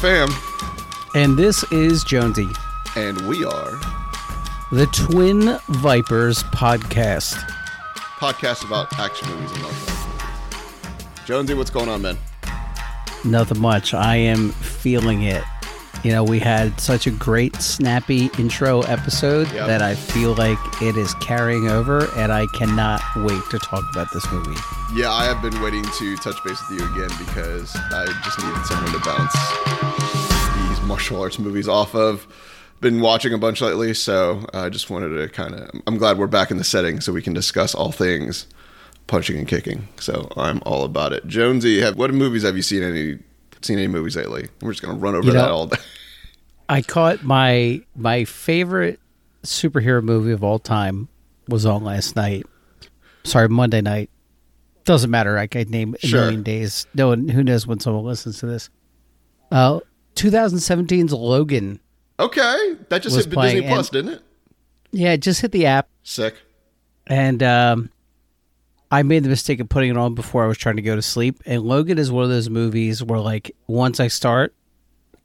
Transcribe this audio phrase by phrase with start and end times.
[0.00, 0.30] Pham,
[1.14, 2.48] And this is Jonesy,
[2.96, 3.78] and we are
[4.72, 7.34] the Twin Vipers podcast.
[8.18, 11.22] podcast about action movies and love.
[11.26, 12.16] Jonesy, what's going on, man?
[13.24, 13.92] Nothing much.
[13.92, 15.42] I am feeling it.
[16.02, 19.66] You know, we had such a great, snappy intro episode Yep.
[19.66, 24.10] that I feel like it is carrying over, and I cannot wait to talk about
[24.14, 24.58] this movie.
[24.94, 28.64] Yeah, I have been waiting to touch base with you again because I just needed
[28.64, 29.36] someone to bounce
[30.90, 32.26] martial arts movies off of.
[32.80, 35.70] Been watching a bunch lately, so I just wanted to kind of.
[35.86, 38.46] I'm glad we're back in the setting so we can discuss all things
[39.06, 39.86] punching and kicking.
[40.00, 41.26] So I'm all about it.
[41.26, 42.82] Jonesy, have, what movies have you seen?
[42.82, 43.18] Any
[43.62, 44.48] seen any movies lately?
[44.62, 45.76] We're just gonna run over You know- that all day.
[46.68, 48.98] I caught my my favorite
[49.44, 51.08] superhero movie of all time
[51.48, 52.46] was on last night.
[53.24, 54.08] Sorry, Monday night.
[54.84, 55.36] Doesn't matter.
[55.38, 56.22] I could name a Sure.
[56.22, 56.86] million days.
[56.94, 58.70] No one who knows when someone listens to this.
[59.52, 59.80] Uh
[60.16, 61.80] 2017's Logan.
[62.18, 64.22] Okay, that just hit Disney Plus, and- didn't it?
[64.92, 66.34] Yeah, it just hit the app Sick.
[67.06, 67.90] and um
[68.90, 71.02] I made the mistake of putting it on before I was trying to go to
[71.02, 71.40] sleep.
[71.46, 74.52] And Logan is one of those movies where like once I start,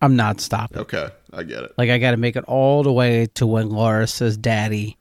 [0.03, 0.77] I'm not stopping.
[0.79, 1.73] Okay, I get it.
[1.77, 4.97] Like I got to make it all the way to when Laura says "Daddy"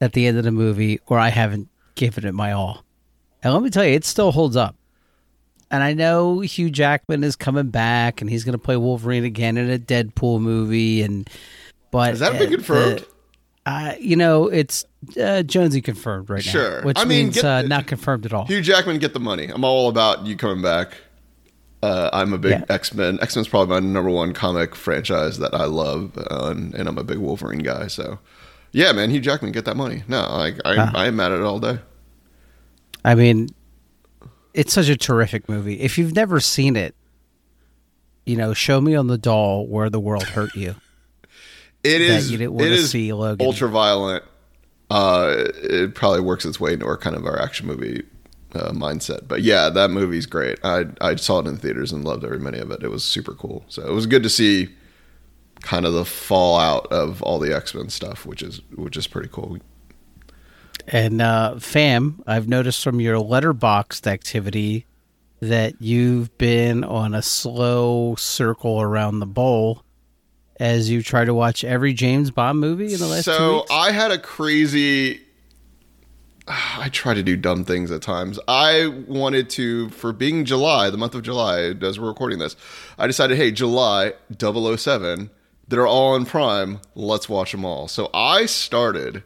[0.00, 2.82] at the end of the movie, or I haven't given it my all.
[3.42, 4.74] And let me tell you, it still holds up.
[5.70, 9.56] And I know Hugh Jackman is coming back, and he's going to play Wolverine again
[9.58, 11.02] in a Deadpool movie.
[11.02, 11.28] And
[11.90, 12.98] but Has that been uh, confirmed?
[13.00, 13.06] the-
[13.66, 14.86] uh, you know, it's
[15.20, 16.50] uh, Jonesy confirmed right now.
[16.52, 16.82] Sure.
[16.84, 18.46] which I mean, means get uh, not confirmed at all.
[18.46, 19.46] Hugh Jackman, get the money.
[19.48, 20.96] I'm all about you coming back.
[21.82, 22.64] Uh, I'm a big Yeah.
[22.70, 23.18] X Men.
[23.20, 26.96] X Men's probably my number one comic franchise that I love, uh, and, and I'm
[26.96, 27.88] a big Wolverine guy.
[27.88, 28.18] So,
[28.72, 30.02] yeah, man, Hugh Jackman, get that money.
[30.08, 30.90] No, like I, Ah.
[30.94, 31.78] I am mad at it all day.
[33.04, 33.50] I mean,
[34.58, 35.78] it's such a terrific movie.
[35.80, 36.96] If you've never seen it,
[38.26, 40.74] you know, show me on the doll where the world hurt you.
[41.84, 42.28] It is.
[42.32, 43.46] you didn't it is see Logan.
[43.46, 44.24] ultra violent.
[44.90, 48.02] Uh, it probably works its way into our kind of our action movie
[48.52, 49.28] uh, mindset.
[49.28, 50.58] But yeah, that movie's great.
[50.64, 52.82] I I saw it in theaters and loved every minute of it.
[52.82, 53.64] It was super cool.
[53.68, 54.70] So it was good to see
[55.62, 59.28] kind of the fallout of all the X Men stuff, which is which is pretty
[59.30, 59.58] cool.
[60.90, 64.86] And uh, Pham, I've noticed from your Letterboxd activity
[65.40, 69.84] that you've been on a slow circle around the bowl
[70.58, 73.64] as you try to watch every James Bond movie in the last so.
[73.70, 75.20] I had a crazy.
[76.48, 78.38] I try to do dumb things at times.
[78.48, 82.56] I wanted to, for being July, the month of July, as we're recording this,
[82.96, 85.28] I decided, hey, July 007,
[85.68, 86.80] they're all on Prime.
[86.94, 87.86] Let's watch them all.
[87.86, 89.22] So I started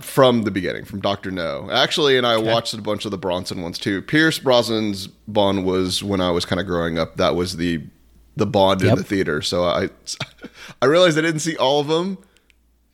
[0.00, 1.68] from the beginning, from Doctor No.
[1.70, 4.02] Actually, and I watched a bunch of the Brosnan ones too.
[4.02, 7.16] Pierce Brosnan's Bond was when I was kind of growing up.
[7.16, 7.82] That was the
[8.36, 9.40] the Bond in the theater.
[9.40, 9.88] So I
[10.82, 12.18] I realized I didn't see all of them.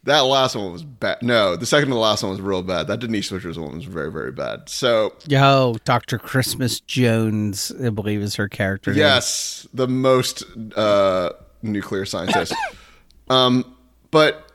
[0.05, 1.23] That last one was bad.
[1.23, 2.89] No, the second to the last one was real bad.
[2.89, 4.69] That Denise Richards's one was very, very bad.
[4.69, 6.19] So Yo, Dr.
[6.19, 8.91] Christmas Jones, I believe is her character.
[8.91, 8.99] name.
[8.99, 10.43] yes, the most
[10.77, 11.31] uh,
[11.63, 12.53] nuclear scientist.
[13.31, 13.77] um,
[14.11, 14.52] but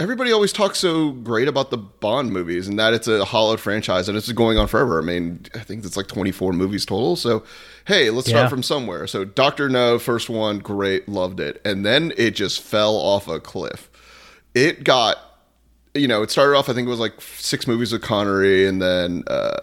[0.00, 4.08] everybody always talks so great about the Bond movies and that it's a hollowed franchise
[4.08, 4.98] and it's going on forever.
[4.98, 7.16] I mean, I think it's like 24 movies total.
[7.16, 7.44] So,
[7.86, 8.38] hey, let's Yeah.
[8.38, 9.06] start from somewhere.
[9.06, 13.38] So, Doctor No, first one, great, loved it, and then it just fell off a
[13.40, 13.88] cliff.
[14.54, 15.18] It got,
[15.94, 16.68] you know, it started off.
[16.68, 19.54] I think it was like six movies with Connery, and then uh,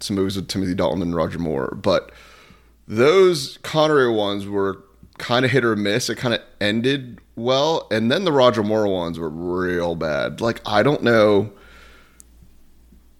[0.00, 2.12] some movies with Timothy Dalton and Roger Moore, but
[2.86, 4.82] those Connery ones were
[5.18, 6.08] kind of hit or miss.
[6.10, 10.40] It kind of ended well, and then the Roger Moore ones were real bad.
[10.40, 11.52] Like I don't know.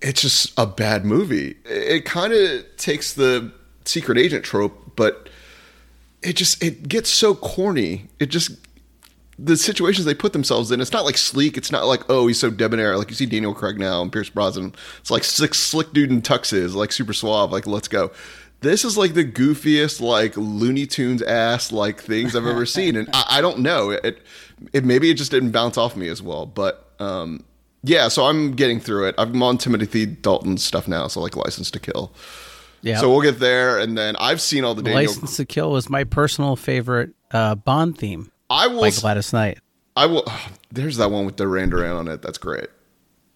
[0.02, 1.56] It's just a bad movie.
[1.64, 3.52] It kind of takes the
[3.84, 5.28] secret agent trope, but
[6.22, 8.08] it just it gets so corny.
[8.18, 8.52] It just
[9.38, 10.80] the situations they put themselves in.
[10.80, 11.56] It's not like sleek.
[11.56, 12.96] It's not like oh he's so debonair.
[12.96, 14.74] Like you see Daniel Craig now and Pierce Brosnan.
[15.00, 17.52] It's like slick slick dude in tuxes, like super suave.
[17.52, 18.10] Like let's go.
[18.60, 23.08] This is like the goofiest, like Looney Tunes ass like things I've ever seen, and
[23.12, 23.90] I, I don't know.
[23.90, 24.22] It,
[24.72, 27.44] it maybe it just didn't bounce off me as well, but um,
[27.82, 28.08] yeah.
[28.08, 29.14] So I'm getting through it.
[29.18, 32.12] I'm on Timothy Dalton stuff now, so like License to Kill.
[32.82, 32.98] Yeah.
[32.98, 35.02] So we'll get there, and then I've seen all the Daniel.
[35.02, 38.80] License to Kill was my personal favorite uh, Bond theme I will.
[38.80, 39.58] by Gladys Knight.
[39.96, 40.24] I will.
[40.72, 42.22] there's that one with Duran Duran on it.
[42.22, 42.68] That's great.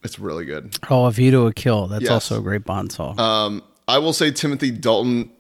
[0.03, 0.79] It's really good.
[0.89, 1.87] Oh, A View to a Kill.
[1.89, 2.11] That's Yes.
[2.13, 3.21] also a great Bond song.
[3.21, 5.31] Um, I will say Timothy Dalton.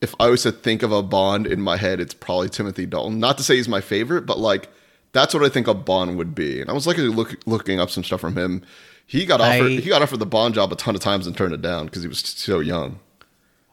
[0.00, 3.18] If I was to think of a Bond in my head, it's probably Timothy Dalton.
[3.18, 4.68] Not to say he's my favorite, but like
[5.12, 6.60] that's what I think a Bond would be.
[6.60, 8.62] And I was like look, looking up some stuff from him.
[9.06, 9.72] He got offered.
[9.72, 11.86] I- he got offered the Bond job a ton of times and turned it down
[11.86, 13.00] because he was so young.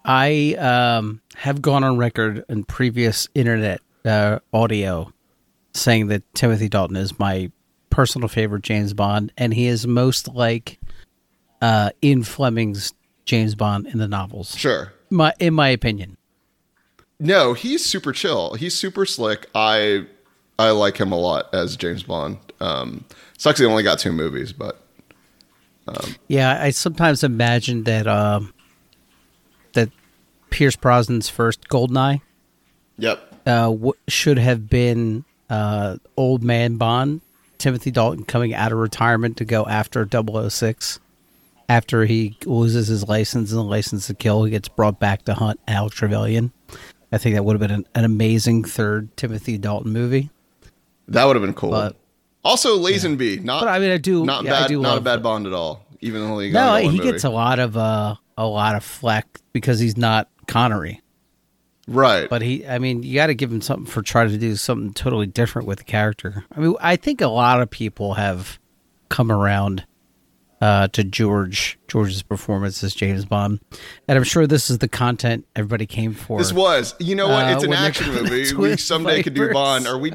[0.05, 5.11] I um, have gone on record in previous internet uh, audio
[5.73, 7.51] saying that Timothy Dalton is my
[7.89, 10.79] personal favorite James Bond, and he is most like
[11.61, 12.93] uh, in Fleming's
[13.27, 14.55] James Bond in the novels.
[14.57, 14.93] Sure.
[15.11, 16.17] My, in my opinion.
[17.19, 18.53] No, he's super chill.
[18.55, 19.47] He's super slick.
[19.53, 20.05] I
[20.59, 22.37] I like him a lot as James Bond.
[22.59, 23.05] Um,
[23.37, 24.81] sucks he only got two movies, but
[26.27, 28.53] Yeah, I sometimes imagine that um,
[29.73, 29.89] that
[30.49, 32.21] Pierce Brosnan's first Goldeneye
[32.97, 33.19] yep.
[33.45, 37.21] uh, w- should have been uh, old man Bond,
[37.57, 40.99] Timothy Dalton coming out of retirement to go after 006.
[41.69, 45.33] After he loses his license and the license to kill, he gets brought back to
[45.33, 46.51] hunt Al Trevelyan.
[47.11, 50.29] I think that would have been an, an amazing third Timothy Dalton movie.
[51.09, 51.71] That would have been cool.
[51.71, 51.95] But-
[52.43, 54.23] also, Lazenby, not But I mean, I do.
[54.23, 55.85] not yeah, I bad, do not a bad Bond at all.
[55.99, 56.99] Even though he No, he movie.
[57.11, 61.01] gets a lot of uh, a lot of flack because he's not Connery.
[61.89, 62.29] right.
[62.29, 64.93] But he, I mean, you got to give him something for trying to do something
[64.93, 66.45] totally different with the character.
[66.55, 68.59] I mean, I think a lot of people have
[69.09, 69.85] come around
[70.61, 73.59] uh, to George George's performance as James Bond,
[74.07, 76.39] and I'm sure this is the content everybody came for.
[76.39, 77.45] This was, you know what?
[77.45, 78.53] Uh, It's an action movie.
[78.55, 79.87] We someday could do Bond.
[79.87, 80.13] Are we?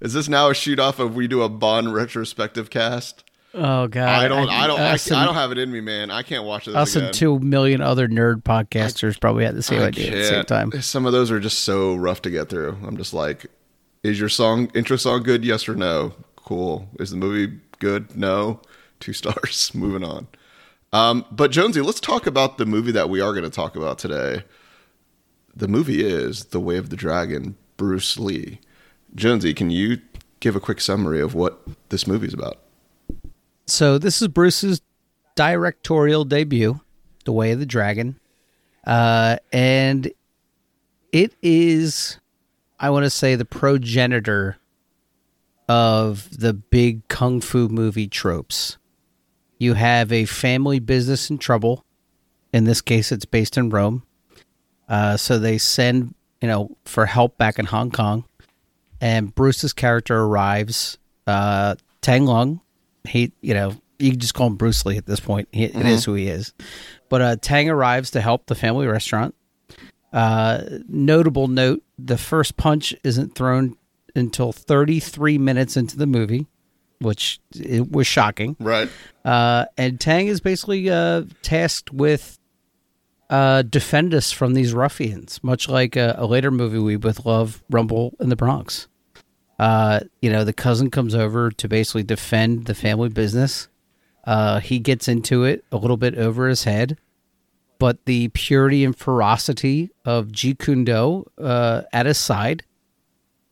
[0.00, 3.24] Is this now a shoot off of we do a Bond retrospective cast?
[3.54, 4.50] oh God, I don't.
[4.50, 4.78] I, don't.
[4.80, 6.10] I, Us, I don't have it in me, man.
[6.10, 7.06] I can't watch this us again.
[7.06, 10.44] and two million other nerd podcasters probably had the same I idea at the same
[10.44, 10.72] time.
[10.82, 12.76] Some of those are just so rough to get through.
[12.86, 13.46] I'm just like,
[14.02, 15.44] is your song intro song good?
[15.44, 16.12] Yes or no?
[16.36, 16.86] Cool.
[17.00, 18.14] Is the movie good?
[18.16, 18.60] No.
[19.00, 19.70] Two stars.
[19.74, 20.28] Moving on.
[20.92, 23.98] Um, but Jonesy, let's talk about the movie that we are going to talk about
[23.98, 24.44] today.
[25.54, 28.60] The movie is The Way of the Dragon, Bruce Lee.
[29.14, 30.00] Jonesy, can you
[30.40, 32.58] give a quick summary of what this movie is about?
[33.66, 34.80] So this is Bruce's
[35.34, 36.80] directorial debut,
[37.24, 38.18] The Way of the Dragon,
[38.86, 40.10] uh, and
[41.12, 42.18] it is,
[42.78, 44.58] I want to say, the progenitor
[45.68, 48.76] of the big kung fu movie tropes.
[49.58, 51.84] You have a family business in trouble.
[52.52, 54.02] In this case, it's based in Rome.
[54.88, 58.24] Uh, so they send, you know, for help back in Hong Kong,
[59.00, 60.98] and Bruce's character arrives.
[61.26, 62.60] Uh, Tang Lung,
[63.04, 65.48] he, you know, you can just call him Bruce Lee at this point.
[65.52, 66.52] He, It is who he is.
[67.08, 69.34] But uh, Tang arrives to help the family restaurant.
[70.12, 73.76] Uh, notable note: the first punch isn't thrown
[74.14, 76.46] until 33 minutes into the movie,
[77.00, 78.56] which it was shocking.
[78.58, 78.88] Right.
[79.24, 82.38] Uh, and Tang is basically uh, tasked with
[83.28, 87.62] uh, defend us from these ruffians, much like a, a later movie we both love,
[87.70, 88.88] Rumble in the Bronx.
[89.58, 93.68] Uh, you know, the cousin comes over to basically defend the family business.
[94.24, 96.98] Uh, he gets into it a little bit over his head,
[97.78, 102.64] but the purity and ferocity of Jeet Kune Do uh, at his side,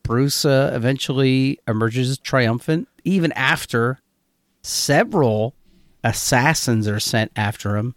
[0.05, 4.01] Bruce uh, eventually emerges triumphant, even after
[4.63, 5.55] several
[6.05, 7.95] assassins are sent after him.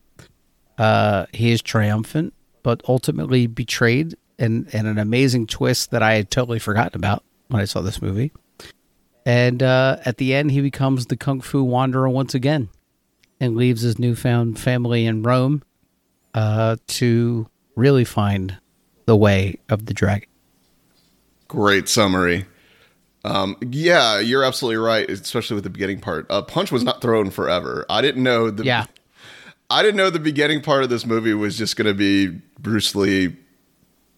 [0.77, 2.33] Uh, he is triumphant,
[2.63, 7.61] but ultimately betrayed, and, and an amazing twist that I had totally forgotten about when
[7.61, 8.31] I saw this movie.
[9.25, 12.69] And uh, at the end, he becomes the kung fu wanderer once again,
[13.39, 15.63] and leaves his newfound family in Rome
[16.33, 18.57] uh, to really find
[19.05, 20.29] the way of the dragon.
[21.47, 22.45] Great summary.
[23.23, 26.25] Um, yeah, you're absolutely right, especially with the beginning part.
[26.29, 27.85] Uh, Punch was not thrown forever.
[27.89, 28.85] I didn't know the Yeah.
[29.69, 32.27] I didn't know the beginning part of this movie was just going to be
[32.59, 33.35] Bruce Lee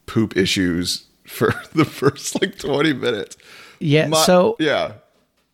[0.06, 3.38] poop issues for the first like 20 minutes.
[3.80, 4.08] Yeah.
[4.08, 4.94] My- so yeah,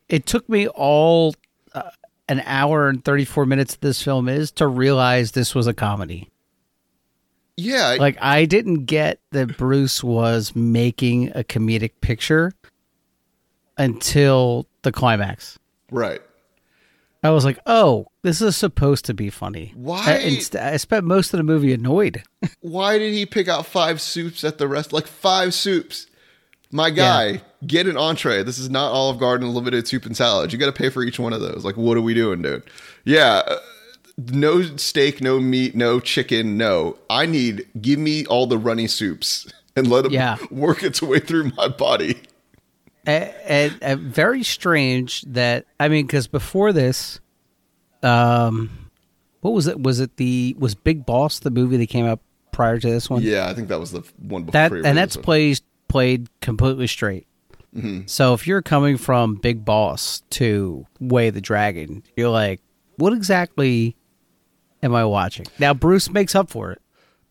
[0.10, 1.34] it took me all
[1.74, 1.92] uh,
[2.28, 6.30] an hour and 34 minutes this film is to realize this was a comedy.
[7.58, 12.52] Yeah, Like I didn't get that Bruce was making a comedic picture
[13.78, 15.60] until the climax.
[15.92, 16.22] right.
[17.24, 21.06] I was like, "Oh, this is supposed to be funny." Why- I, inst- I spent
[21.06, 22.22] most of the movie annoyed.
[22.62, 24.94] Why did he pick out five soups at the rest?
[24.94, 26.06] Like five soups.
[26.72, 28.44] My guy, get an entree.
[28.44, 30.54] This is not Olive Garden limited soup and salad.
[30.54, 31.66] You got to pay for each one of those.
[31.66, 32.62] Like, what are we doing, dude?
[33.06, 33.58] Yeah, uh,
[34.18, 36.98] no steak, no meat, no chicken, no.
[37.10, 40.38] I need give me all the runny soups and let them Yeah.
[40.52, 42.22] work its way through my body.
[43.06, 47.20] and, and, very strange that I mean, because before this,
[48.02, 48.90] um,
[49.42, 49.80] what was it?
[49.82, 52.20] Was it the was Big Boss the movie that came out
[52.52, 53.22] prior to this one?
[53.22, 54.70] Yeah, I think that was the one before.
[54.70, 57.28] that and that's played played completely straight.
[58.06, 62.62] So if you're coming from Big Boss to Way the Dragon, you're like,
[62.96, 63.98] what exactly
[64.86, 65.46] am I watching?
[65.60, 66.82] Now Bruce makes up for it.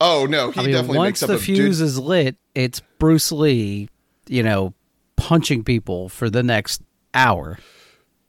[0.00, 2.80] Oh no, he I mean, definitely once makes up the fuse dude, is lit, it's
[2.98, 3.88] Bruce Lee
[4.28, 4.74] you know,
[5.16, 6.82] punching people for the next
[7.12, 7.58] hour.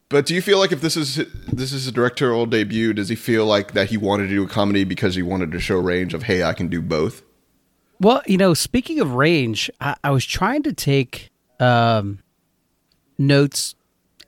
[0.10, 1.16] But do you feel like if this is
[1.52, 4.48] this is a directorial debut, does he feel like that he wanted to do a
[4.48, 7.24] comedy because he wanted to show range of hey, I can do both?
[8.00, 12.20] Well, you know, speaking of range, I, I was trying to take um,
[13.18, 13.76] notes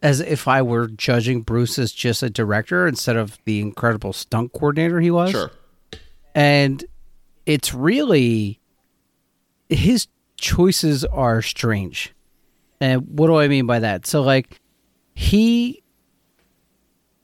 [0.02, 4.54] as if I were judging Bruce as just a director instead of the incredible stunt
[4.54, 5.32] coordinator he was.
[5.32, 5.52] Sure.
[6.36, 6.84] And
[7.46, 8.60] it's really
[9.70, 12.14] his choices are strange.
[12.80, 14.06] And what do I mean by that?
[14.06, 14.60] So like
[15.16, 15.82] he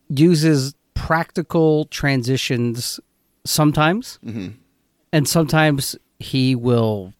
[0.09, 2.99] uses practical transitions
[3.45, 4.19] sometimes.
[5.11, 7.13] And sometimes he will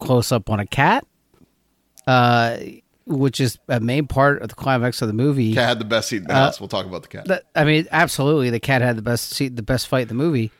[0.00, 1.06] close up on a cat.
[2.06, 2.58] Uh
[3.08, 5.54] which is a main part of the climax of the movie.
[5.54, 6.60] Cat had the best seat in the house.
[6.60, 7.24] We'll talk about the cat.
[7.26, 10.14] That- I mean, absolutely, the cat had the best seat, the best fight in the
[10.14, 10.50] movie.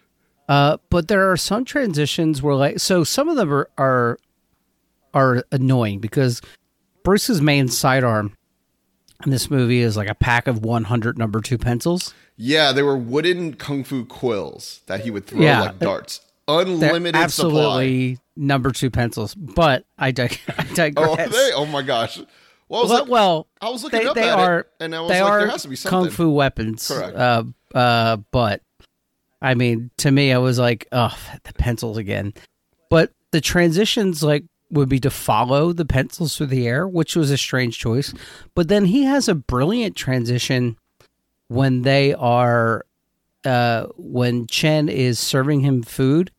[0.49, 4.19] Uh, but there are some transitions where, like, so some of them are are,
[5.15, 6.41] are annoying because
[7.05, 8.35] Bruce's main sidearm
[9.25, 12.15] in this movie is like a pack of one hundred number two pencils.
[12.37, 15.61] yeah, they were wooden kung fu quills that he would throw Yeah.
[15.61, 16.21] like darts.
[16.49, 17.23] They're Unlimited supply.
[17.25, 19.35] absolutely number two pencils.
[19.35, 21.07] But I, dig- I digress.
[21.09, 21.53] Oh, are they?
[21.55, 22.19] Oh my gosh.
[22.69, 24.67] Well, I was well, like, well, I was looking they, up they at are it,
[24.81, 26.05] and I was they like, are there has to be something.
[26.07, 26.89] kung fu weapons.
[26.89, 27.17] Correct.
[27.17, 28.63] Uh, uh, but
[29.41, 32.35] I mean, to me, I was like, oh, the pencils again.
[32.91, 37.31] But the transitions like would be to follow the pencils through the air, which was
[37.31, 38.13] a strange choice.
[38.55, 40.77] But then he has a brilliant transition
[41.49, 42.85] when they are
[43.45, 46.31] uh, when Chen is serving him food,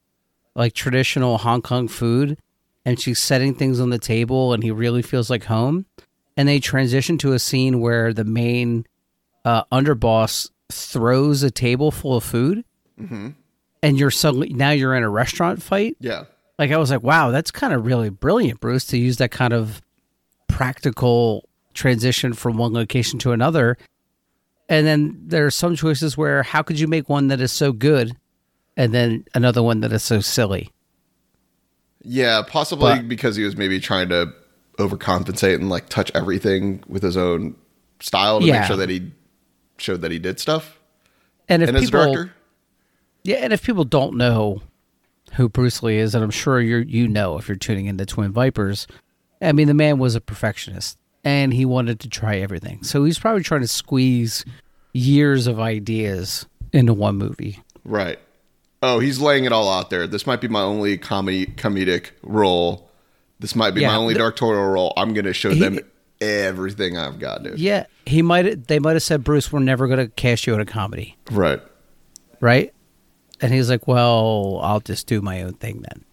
[0.55, 2.37] like traditional Hong Kong food,
[2.85, 5.85] and she's setting things on the table, and he really feels like home.
[6.37, 8.85] And they transition to a scene where the main
[9.45, 12.63] uh, underboss throws a table full of food,
[13.83, 15.97] and you're suddenly now you're in a restaurant fight.
[15.99, 16.25] Yeah.
[16.57, 19.53] Like I was like, wow, that's kind of really brilliant, Bruce, to use that kind
[19.53, 19.81] of
[20.47, 23.77] practical transition from one location to another.
[24.67, 27.71] And then there are some choices where how could you make one that is so
[27.71, 28.15] good
[28.79, 30.71] and then another one that is so silly?
[32.03, 34.33] Yeah, possibly But- because he was maybe trying to
[34.77, 37.55] overcompensate and like touch everything with his own
[37.99, 38.59] style to Yeah.
[38.59, 39.11] make sure that he
[39.77, 40.79] showed that he did stuff.
[41.49, 42.33] And if And people director,
[43.25, 44.61] Yeah, and if people don't know
[45.33, 48.31] who Bruce Lee is, and I'm sure you you know if you're tuning into Twin
[48.31, 48.87] Vipers,
[49.41, 52.81] I mean the man was a perfectionist and he wanted to try everything.
[52.83, 54.45] So he's probably trying to squeeze
[54.93, 57.59] years of ideas into one movie.
[57.83, 58.19] right?
[58.81, 60.07] Oh, he's laying it all out there.
[60.07, 62.89] This might be my only comedy comedic role.
[63.39, 64.93] This might be Yeah, my only the- directorial role.
[64.97, 65.79] I'm going to show He- them
[66.21, 67.59] everything I've got, dude.
[67.59, 70.59] Yeah, he might they might have said Bruce, we're never going to cast you in
[70.59, 71.61] a comedy, Right.
[72.41, 72.73] right?
[73.41, 76.03] And he's like, "Well, I'll just do my own thing then."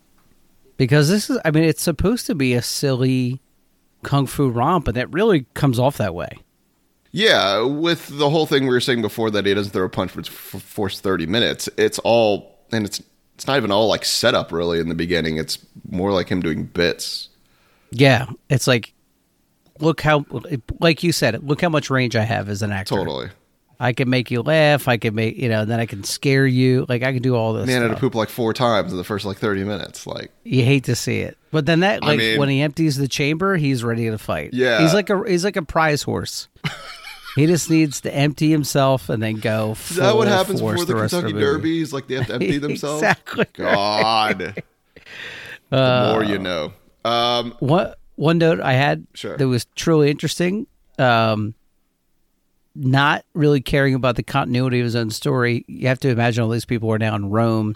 [0.77, 3.41] Because this is I mean it's supposed to be a silly
[4.03, 6.31] kung fu romp and it really comes off that way.
[7.11, 10.11] Yeah, with the whole thing we were saying before that he doesn't throw a punch
[10.13, 11.69] for force 30 minutes.
[11.79, 13.03] It's all and it's
[13.35, 15.37] it's not even all like setup really in the beginning.
[15.37, 15.59] It's
[15.91, 17.29] more like him doing bits.
[17.91, 18.93] Yeah, it's like,
[19.79, 20.25] look how,
[20.81, 22.97] like you said, look how much range I have as an actor.
[22.97, 23.29] Totally.
[23.79, 24.89] I can make you laugh.
[24.89, 25.67] I can make you know.
[25.67, 26.87] Then I can scare you.
[26.89, 27.67] Like I can do all this.
[27.67, 30.07] Man had to poop like four times in the first like 30 minutes.
[30.07, 32.97] Like You hate to see it, but then that I like mean- when he empties
[32.97, 34.55] the chamber, he's ready to fight.
[34.55, 34.81] Yeah.
[34.81, 36.49] he's like a he's like a prize horse.
[37.37, 39.73] he just needs to empty himself and then go.
[39.73, 41.45] is that what happens before the, rest of Kentucky movie.
[41.45, 41.93] Derbies?
[41.93, 43.03] Like they have to empty themselves.
[43.03, 43.47] Exactly.
[43.53, 44.63] God.
[45.71, 46.73] the more you know.
[47.05, 49.37] Um, One one note I had Sure.
[49.37, 50.67] that was truly interesting.
[50.99, 51.55] Um,
[52.75, 55.65] not really caring about the continuity of his own story.
[55.69, 57.75] You have to imagine all these people are now in Rome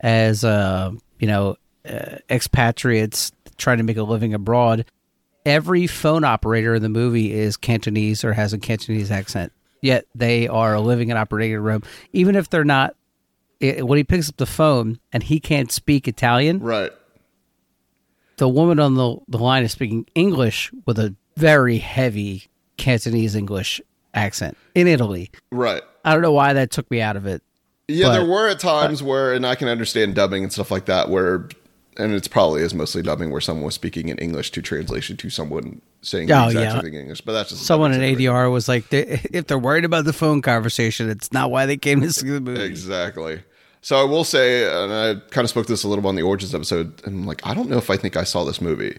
[0.00, 1.56] as uh, you know
[1.88, 4.84] uh, expatriates trying to make a living abroad.
[5.46, 9.52] Every phone operator in the movie is Cantonese or has a Cantonese accent.
[9.82, 11.82] Yet they are living and operating room,
[12.12, 12.96] even if they're not.
[13.60, 16.90] It, when he picks up the phone and he can't speak Italian, right.
[18.38, 23.80] the woman on the, the line is speaking English with a very heavy Cantonese English
[24.12, 25.30] accent in Italy.
[25.50, 25.82] Right.
[26.04, 27.42] I don't know why that took me out of it.
[27.86, 30.86] Yeah, But- there were at times where, and I can understand dubbing and stuff like
[30.86, 31.48] that, where,
[31.96, 35.30] and it's probably is mostly dubbing where someone was speaking in English to translation to
[35.30, 36.72] someone saying the Oh, exact yeah.
[36.72, 37.20] same thing in English.
[37.22, 38.00] But that's just Someone in.
[38.00, 41.76] ADR was like, they, if they're worried about the phone conversation, it's not why they
[41.76, 42.62] came to see the movie.
[42.62, 43.42] Exactly.
[43.80, 46.22] So I will say, and I kind of spoke this a little bit on the
[46.22, 48.98] Origins episode, and I'm like, I don't know if I think I saw this movie.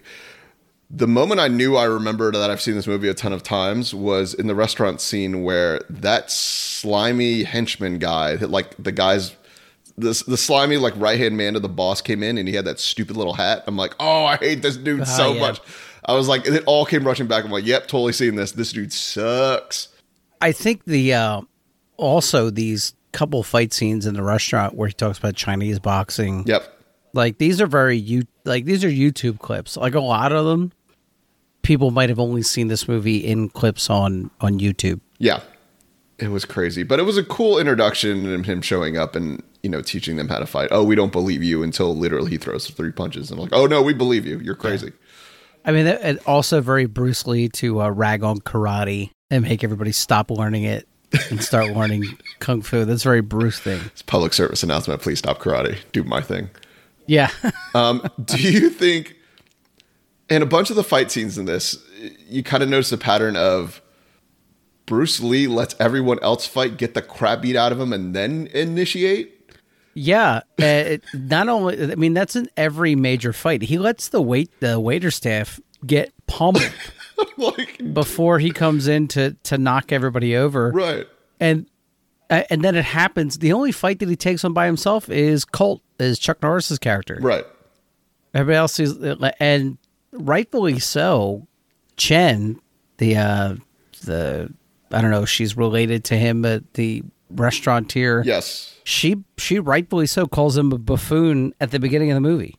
[0.88, 3.92] The moment I knew I remembered that I've seen this movie a ton of times
[3.92, 9.34] was in the restaurant scene where that slimy henchman guy, like the guy's,
[9.98, 12.64] the, the slimy like right hand man of the boss came in and he had
[12.66, 13.64] that stupid little hat.
[13.66, 15.40] I'm like, oh, I hate this dude so yeah.
[15.40, 15.60] much.
[16.04, 17.44] I was like, it all came rushing back.
[17.44, 18.52] I'm like, yep, totally seeing this.
[18.52, 19.88] This dude sucks.
[20.40, 21.40] I think the uh,
[21.96, 26.44] also these couple fight scenes in the restaurant where he talks about Chinese boxing.
[26.46, 26.72] Yep.
[27.12, 29.76] Like these are very you like these are YouTube clips.
[29.76, 30.72] Like a lot of them,
[31.62, 35.00] people might have only seen this movie in clips on on YouTube.
[35.18, 35.40] Yeah.
[36.18, 39.68] It was crazy, but it was a cool introduction and him showing up and you
[39.68, 40.68] know teaching them how to fight.
[40.70, 43.30] Oh, we don't believe you until literally he throws three punches.
[43.30, 44.38] And I'm like, oh no, we believe you.
[44.38, 44.92] You're crazy.
[45.64, 49.64] I mean, it, it also very Bruce Lee to uh, rag on karate and make
[49.64, 50.88] everybody stop learning it
[51.30, 52.04] and start learning
[52.38, 52.84] kung fu.
[52.84, 53.80] That's a very Bruce thing.
[53.86, 55.02] It's public service announcement.
[55.02, 55.78] Please stop karate.
[55.92, 56.50] Do my thing.
[57.06, 57.30] Yeah.
[57.74, 59.16] Um, do you think,
[60.30, 61.76] in a bunch of the fight scenes in this,
[62.26, 63.82] you kind of notice a pattern of
[64.86, 68.48] Bruce Lee lets everyone else fight, get the crap beat out of him, and then
[68.54, 69.32] initiate?
[69.94, 71.92] Yeah, uh, it, not only.
[71.92, 73.62] I mean, that's in every major fight.
[73.62, 76.72] He lets the wait the waiter staff get pummeled
[77.36, 80.70] like, before he comes in to to knock everybody over.
[80.70, 81.06] right.
[81.40, 81.66] And
[82.28, 83.38] uh, and then it happens.
[83.38, 87.18] The only fight that he takes on by himself is Colt, is Chuck Norris's character.
[87.20, 87.44] Right.
[88.34, 88.98] Everybody else is,
[89.40, 89.78] and
[90.12, 91.46] rightfully so.
[91.96, 92.60] Chen,
[92.98, 93.54] the uh
[94.04, 94.52] the
[94.92, 98.22] I don't know, she's related to him, but the restaurateur.
[98.24, 98.74] Yes.
[98.84, 102.56] she she rightfully so calls him a buffoon at the beginning of the movie.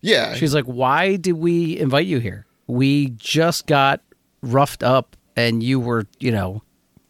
[0.00, 0.34] Yeah.
[0.34, 2.46] She's like, "Why did we invite you here?
[2.66, 4.00] We just got
[4.42, 6.62] roughed up, and you were, you know,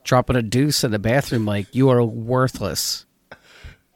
[0.03, 1.47] dropping a deuce in the bathroom.
[1.47, 3.07] Like you are worthless."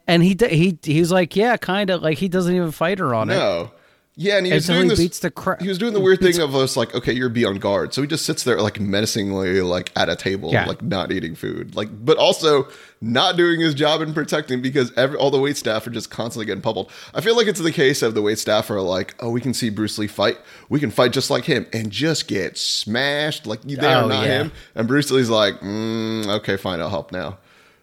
[0.06, 3.30] And he he he's like, "Yeah, kind of." Like he doesn't even fight her on
[3.30, 3.36] it.
[3.36, 3.72] no.
[4.16, 5.18] Yeah, and he was doing he this.
[5.18, 7.56] the cra- he was doing the weird thing of us like, okay, you're be on
[7.58, 7.92] guard.
[7.92, 10.66] So he just sits there like menacingly, like at a table, Yeah.
[10.66, 12.68] like not eating food, like, but also
[13.00, 16.46] not doing his job in protecting because every all the wait staff are just constantly
[16.46, 16.92] getting pummeled.
[17.12, 19.52] I feel like it's the case of the wait staff are like, oh, we can
[19.52, 23.46] see Bruce Lee fight, we can fight just like him, and just get smashed.
[23.48, 24.42] Like they are Oh, not yeah.
[24.44, 24.52] him.
[24.76, 27.38] And Bruce Lee's like, mm, okay, fine, I'll help now.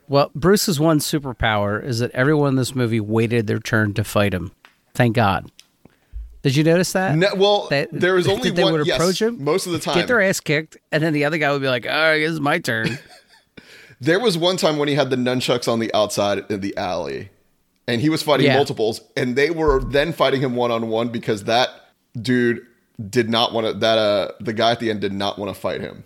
[0.08, 4.34] Well, Bruce's one superpower is that everyone in this movie waited their turn to fight
[4.34, 4.54] him.
[4.94, 5.52] Thank God.
[6.43, 7.15] Did you notice that?
[7.15, 8.73] No, well, That- there was only they one.
[8.73, 9.95] would yes, approach him, most of the time.
[9.95, 12.39] Get their ass kicked, and then the other guy would be like, "All right, it's
[12.39, 12.97] my turn."
[13.99, 17.30] There was one time when he had the nunchucks on the outside in the alley,
[17.88, 18.56] and he was fighting Yeah.
[18.56, 21.69] multiples, and they were then fighting him one on one because that
[22.19, 22.65] dude
[23.10, 23.73] did not want to.
[23.73, 26.04] That uh, the guy at the end did not want to fight him.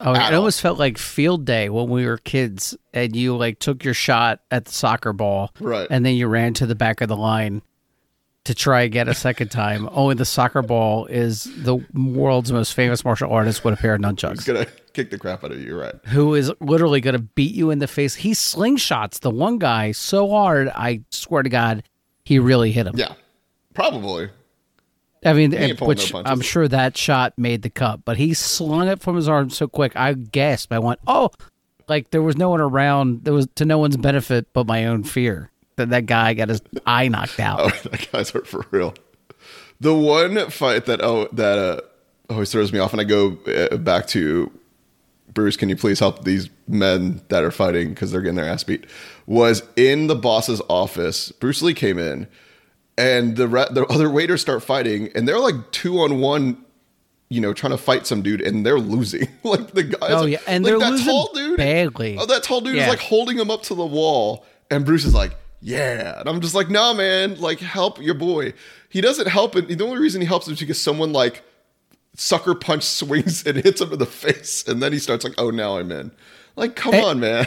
[0.00, 3.84] Oh, it almost felt like field day when we were kids, and you like took
[3.84, 5.86] your shot at the soccer ball, Right.
[5.90, 7.60] And then you ran to the back of the line
[8.46, 9.88] to try again a second time.
[9.92, 14.00] Only the soccer ball is the world's most famous martial artist with a pair of
[14.00, 14.32] nunchucks.
[14.36, 15.78] He's gonna kick the crap out of you.
[15.78, 15.94] Right.
[16.06, 18.14] who is literally going to beat you in the face.
[18.14, 21.82] He slingshots the one guy so hard, I swear to God,
[22.24, 22.94] he really hit him.
[22.96, 23.12] Yeah,
[23.74, 24.30] probably.
[25.24, 26.22] I mean, and- which no.
[26.24, 29.66] I'm sure that shot made the cut, but he slung it from his arm so
[29.68, 29.96] quick.
[29.96, 30.72] I gasped.
[30.72, 31.30] I went, "Oh!"
[31.88, 33.24] Like there was no one around.
[33.24, 36.60] There was to no one's benefit but my own fear that that guy got his
[36.86, 37.60] eye knocked out.
[37.60, 38.94] Oh, that guy's hurt for real.
[39.80, 41.80] The one fight that oh that uh,
[42.32, 44.50] always throws me off, and I go uh, back to
[45.32, 45.56] Bruce.
[45.56, 48.86] Can you please help these men that are fighting because they're getting their ass beat?
[49.26, 51.30] Was in the boss's office.
[51.32, 52.26] Bruce Lee came in,
[52.96, 56.62] and the re- the other waiters start fighting, and they're like two on one.
[57.28, 59.26] You know, trying to fight some dude, and they're losing.
[59.42, 62.16] like the guys, Oh, yeah, and like they're that losing tall dude, badly.
[62.20, 62.84] Oh, that tall dude Yeah.
[62.84, 65.36] is like holding him up to the wall, and Bruce is like,
[65.66, 68.54] "Yeah," and I'm just like, "Nah, man, like help your boy."
[68.88, 71.42] He doesn't help, and the only reason he helps is because someone like
[72.14, 75.50] sucker punch swings and hits him in the face, and then he starts like, "Oh,
[75.50, 76.12] now I'm in."
[76.56, 77.02] Like, come Eh.
[77.02, 77.46] on, man.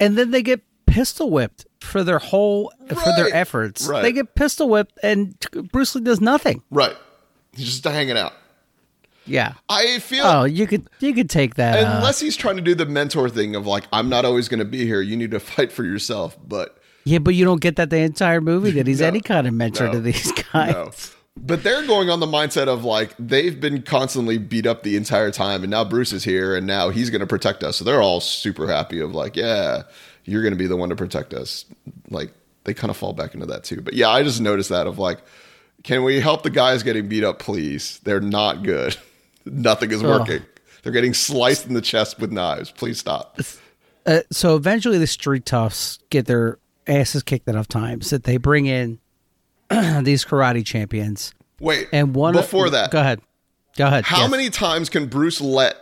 [0.00, 3.86] And then they get pistol whipped for their whole for their efforts.
[3.86, 4.02] right.
[4.02, 5.34] They get pistol whipped, and
[5.72, 6.62] Bruce Lee does nothing.
[6.70, 6.96] Right?
[7.56, 8.32] He's just hanging out.
[9.26, 9.54] Yeah.
[9.68, 11.84] I feel Oh, you could you could take that.
[11.84, 14.60] uh, unless he's trying to do the mentor thing of like, I'm not always going
[14.60, 15.00] to be here.
[15.02, 16.77] You need to fight for yourself, but.
[17.04, 19.54] Yeah, but you don't get that the entire movie that he's No, any kind of
[19.54, 20.72] mentor no, to these guys.
[20.72, 20.90] No.
[21.40, 25.30] But they're going on the mindset of like they've been constantly beat up the entire
[25.30, 27.76] time, and now Bruce is here, and now he's going to protect us.
[27.76, 29.82] So they're all super happy of like, yeah,
[30.24, 31.64] you're going to be the one to protect us.
[32.10, 32.32] Like
[32.64, 33.80] they kind of fall back into that too.
[33.80, 35.20] But yeah, I just noticed that of like,
[35.84, 38.00] can we help the guys getting beat up, please?
[38.00, 38.96] They're not good.
[39.46, 40.42] Nothing is working.
[40.82, 42.70] They're getting sliced in the chest with knives.
[42.70, 43.40] Please stop.
[44.06, 46.58] Uh, so eventually, the street toughs get their
[46.88, 48.98] asses kicked enough times that they bring in
[50.02, 51.32] these karate champions.
[51.60, 53.20] Wait, And one before that, go ahead,
[53.76, 54.04] go ahead.
[54.04, 54.30] how Yes.
[54.30, 55.76] many times can Bruce let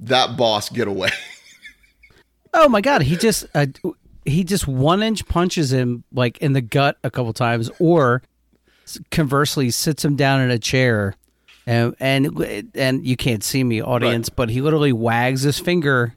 [0.00, 1.10] that boss get away?
[2.52, 3.66] Oh my god, he just uh,
[4.24, 8.22] he just one inch punches him like in the gut a couple times, or
[9.12, 11.14] conversely sits him down in a chair
[11.64, 16.16] and and, and you can't see me, audience, but he literally wags his finger.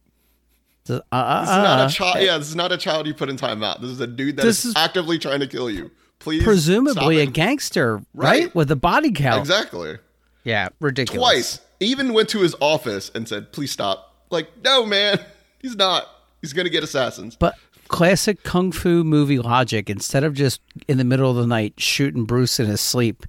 [0.90, 2.26] Uh, uh, This is not uh, a child.
[2.26, 3.82] Yeah, this is not a child you put in timeout.
[3.82, 5.92] This is a dude that is, is, actively trying to kill you.
[6.20, 8.44] Please, presumably a gangster, right?
[8.44, 8.56] Right.
[8.56, 9.40] With a body count.
[9.40, 9.98] exactly
[10.44, 11.20] Yeah, ridiculous.
[11.20, 11.60] twice.
[11.80, 15.20] Even went to his office and said, "Please stop." Like, no, man,
[15.60, 16.08] he's not.
[16.42, 17.36] He's gonna get assassins.
[17.36, 17.56] But
[17.90, 19.90] classic kung fu movie logic.
[19.90, 23.26] Instead of just in the middle of the night shooting Bruce in his sleep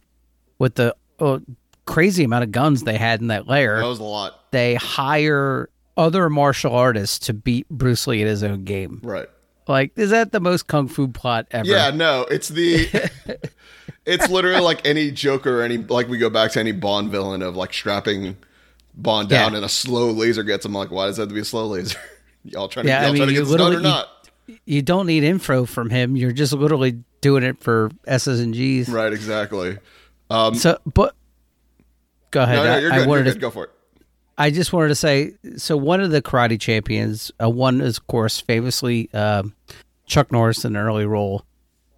[0.58, 1.40] with the oh,
[1.86, 4.50] crazy amount of guns they had in that lair, That was a lot.
[4.52, 9.00] they hire other martial artists to beat Bruce Lee at his own game.
[9.02, 9.28] Right.
[9.66, 11.66] Like, is that the most kung fu plot ever?
[11.68, 12.88] Yeah, no, it's the
[14.04, 17.40] it's literally like any Joker or any like we go back to any Bond villain
[17.42, 18.36] of like strapping
[18.94, 19.56] Bond down Yeah.
[19.58, 21.66] and a slow laser gets him like why does that have to be a slow
[21.68, 21.98] laser?
[22.44, 23.88] y'all trying to Yeah, I y'all mean, trying to you get this done or literally-
[23.88, 24.08] not?
[24.66, 26.16] You don't need info from him.
[26.16, 28.90] You're just literally doing it for S's and G's.
[28.90, 29.78] Right, exactly.
[30.28, 31.14] Um So, but
[32.30, 32.56] go ahead.
[32.56, 33.32] no, no, I- I, wanted good.
[33.34, 33.70] to Go for it.
[34.36, 38.06] I just wanted to say so one of the karate champions, uh, one is of
[38.06, 39.54] course famously um,
[40.06, 41.44] Chuck Norris in an early role,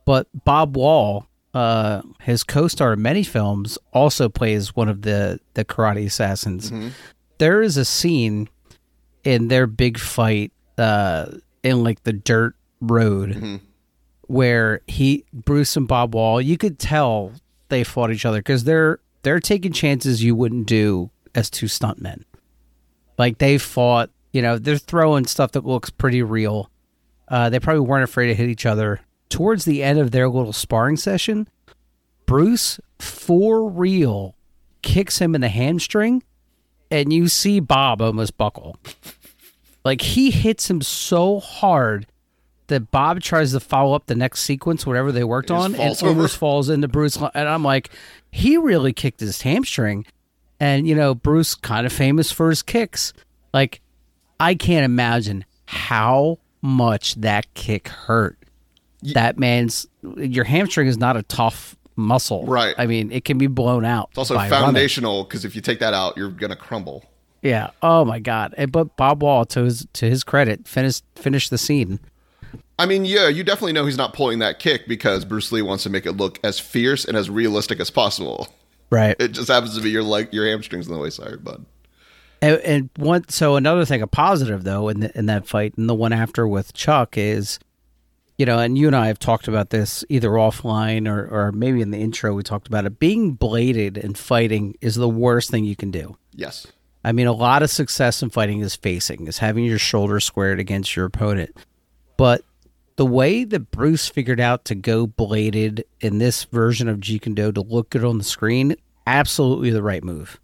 [0.05, 5.64] but Bob Wall, uh, his co-star in many films, also plays one of the the
[5.64, 6.70] karate assassins.
[7.38, 8.49] There is a scene
[9.25, 11.27] in their big fight uh,
[11.62, 13.61] in like the dirt road
[14.27, 17.33] where he Bruce and Bob Wall, you could tell
[17.68, 22.25] they fought each other because they're they're taking chances you wouldn't do as two stuntmen.
[23.18, 26.70] Like they fought, you know, they're throwing stuff that looks pretty real.
[27.29, 29.01] Uh, they probably weren't afraid to hit each other.
[29.29, 31.49] Towards the end of their little sparring session,
[32.27, 34.35] Bruce, for real,
[34.83, 36.22] kicks him in the hamstring,
[36.90, 38.77] and you see Bob almost buckle.
[39.85, 42.07] Like he hits him so hard
[42.68, 46.09] that Bob tries to follow up the next sequence, whatever they worked on, and over.
[46.09, 47.16] almost falls into Bruce.
[47.16, 47.90] And I'm like,
[48.31, 50.07] he really kicked his hamstring.
[50.58, 53.12] And, you know, Bruce kind of famous for his kicks.
[53.52, 53.80] Like,
[54.40, 58.38] I can't imagine how much that kick hurt.
[59.02, 62.44] That man's, your hamstring is not a tough muscle.
[62.44, 62.74] Right.
[62.78, 64.08] I mean, it can be blown out.
[64.10, 67.04] It's also foundational because if you take that out, you're gonna crumble.
[67.42, 67.70] Yeah.
[67.82, 68.54] Oh my God.
[68.70, 72.00] But Bob Wall, to his to his credit, finished finished the scene.
[72.78, 75.82] I mean, yeah, you definitely know he's not pulling that kick because Bruce Lee wants
[75.84, 78.48] to make it look as fierce and as realistic as possible.
[78.90, 79.16] Right.
[79.18, 81.11] It just happens to be your leg, your hamstrings in the way.
[81.11, 81.64] Sorry, bud.
[82.42, 85.88] And, and one, so another thing, a positive though, in the, in that fight, and
[85.88, 87.59] the one after with Chuck is,
[88.38, 91.81] you know, and you and I have talked about this either offline or, or maybe
[91.81, 92.99] in the intro we talked about it.
[92.99, 96.16] Being bladed and fighting is the worst thing you can do.
[96.35, 96.66] Yes.
[97.03, 100.61] I mean, a lot of success in fighting is facing, is having your shoulder squared
[100.61, 101.57] against your opponent.
[102.16, 102.44] But
[102.96, 107.35] the way that Bruce figured out to go bladed in this version of Jeet Kune
[107.35, 108.74] Do to look good on the screen,
[109.06, 110.40] absolutely the right move.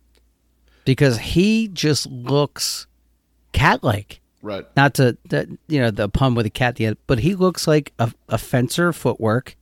[0.85, 2.87] Because he just looks
[3.53, 4.21] cat like.
[4.43, 4.67] Right.
[4.77, 7.35] Not to, that you know, the pun with the cat at the end, but he
[7.35, 9.57] looks like a, a fencer footwork,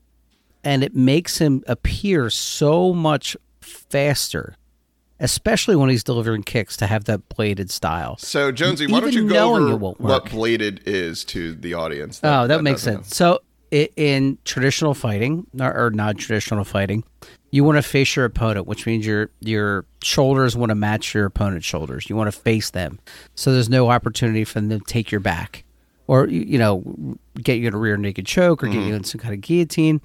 [0.65, 4.57] and it makes him appear so much faster,
[5.21, 8.17] especially when he's delivering kicks to have that bladed style.
[8.17, 12.21] So Jonesy, why don't Even you go over what bladed is to the audience?
[12.23, 13.17] Oh, that, makes doesn't sense.
[13.17, 17.05] So, in traditional fighting or, or non-traditional fighting,
[17.53, 21.27] you want to face your opponent, which means your your shoulders want to match your
[21.27, 22.09] opponent's shoulders.
[22.09, 22.99] You want to face them,
[23.35, 25.65] so there's no opportunity for them to take your back,
[26.07, 28.89] or you you know, get you in a rear naked choke or get mm-hmm.
[28.89, 30.01] you in some kind of guillotine.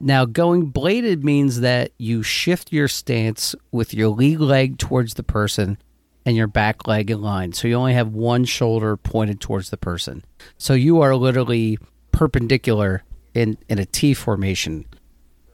[0.00, 5.22] Now, going bladed means that you shift your stance with your lead leg towards the
[5.24, 5.78] person
[6.24, 7.52] and your back leg in line.
[7.52, 10.24] So you only have one shoulder pointed towards the person.
[10.56, 11.78] So you are literally
[12.12, 13.02] perpendicular
[13.34, 14.84] in, in a T formation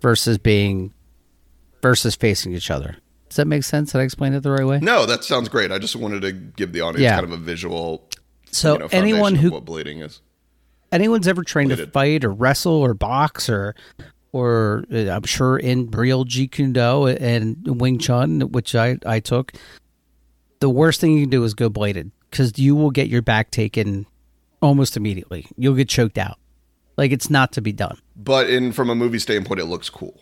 [0.03, 0.93] versus being
[1.81, 2.97] versus facing each other.
[3.29, 3.93] Does that make sense?
[3.93, 4.79] Did I explain it the right way?
[4.81, 5.73] No, that sounds great.
[5.73, 7.15] I just wanted to give the audience Yeah.
[7.15, 8.09] kind of a visual.
[8.51, 10.21] So you know, anyone who what bladed is.
[10.93, 13.75] anyone's ever trained to fight or wrestle or box or
[14.35, 19.21] or uh, I'm sure in real Jeet Kune Do and Wing Chun, which I I
[19.21, 19.53] took,
[20.61, 23.51] the worst thing you can do is go bladed because you will get your back
[23.51, 24.07] taken
[24.61, 25.47] almost immediately.
[25.57, 26.39] You'll get choked out.
[26.97, 27.97] Like it's not to be done.
[28.17, 30.21] But in from a movie standpoint, it looks cool.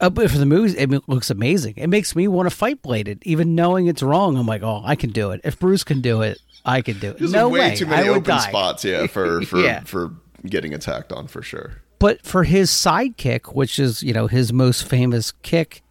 [0.00, 1.74] Uh, but for the movies, it looks amazing.
[1.76, 4.36] It makes me want to fight bladed, even knowing it's wrong.
[4.38, 5.42] I'm like, oh, I can do it.
[5.44, 7.18] If Bruce can do it, I can do it.
[7.18, 8.48] There's no way way, too many I open die.
[8.48, 9.80] spots, yeah, for for Yeah.
[9.84, 10.12] for
[10.46, 11.82] getting attacked on for sure.
[12.00, 15.82] But for his sidekick, which is you know his most famous kick,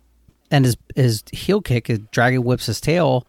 [0.52, 3.26] and his his heel kick, his dragon whips his tail,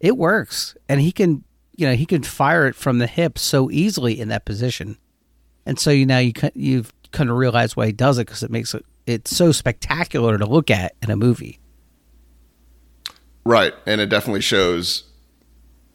[0.00, 1.44] it works, and he can
[1.76, 4.98] you know he can fire it from the hip so easily in that position,
[5.64, 8.50] and so you now you you've kind of realized why he does it because it
[8.50, 11.60] makes it it's so spectacular to look at in a movie.
[13.44, 15.04] Right, and it definitely shows.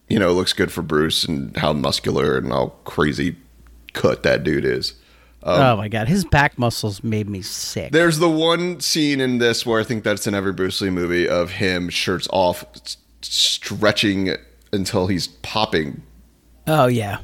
[0.07, 3.35] You know, it looks good for Bruce and how muscular and how crazy
[3.93, 4.93] cut that dude is.
[5.43, 7.91] Oh my god, his back muscles made me sick.
[7.91, 11.27] There's the one scene in this where I think that's in every Bruce Lee movie
[11.27, 14.35] of him shirts off, s- stretching
[14.71, 16.03] until he's popping
[16.67, 17.19] Oh yeah,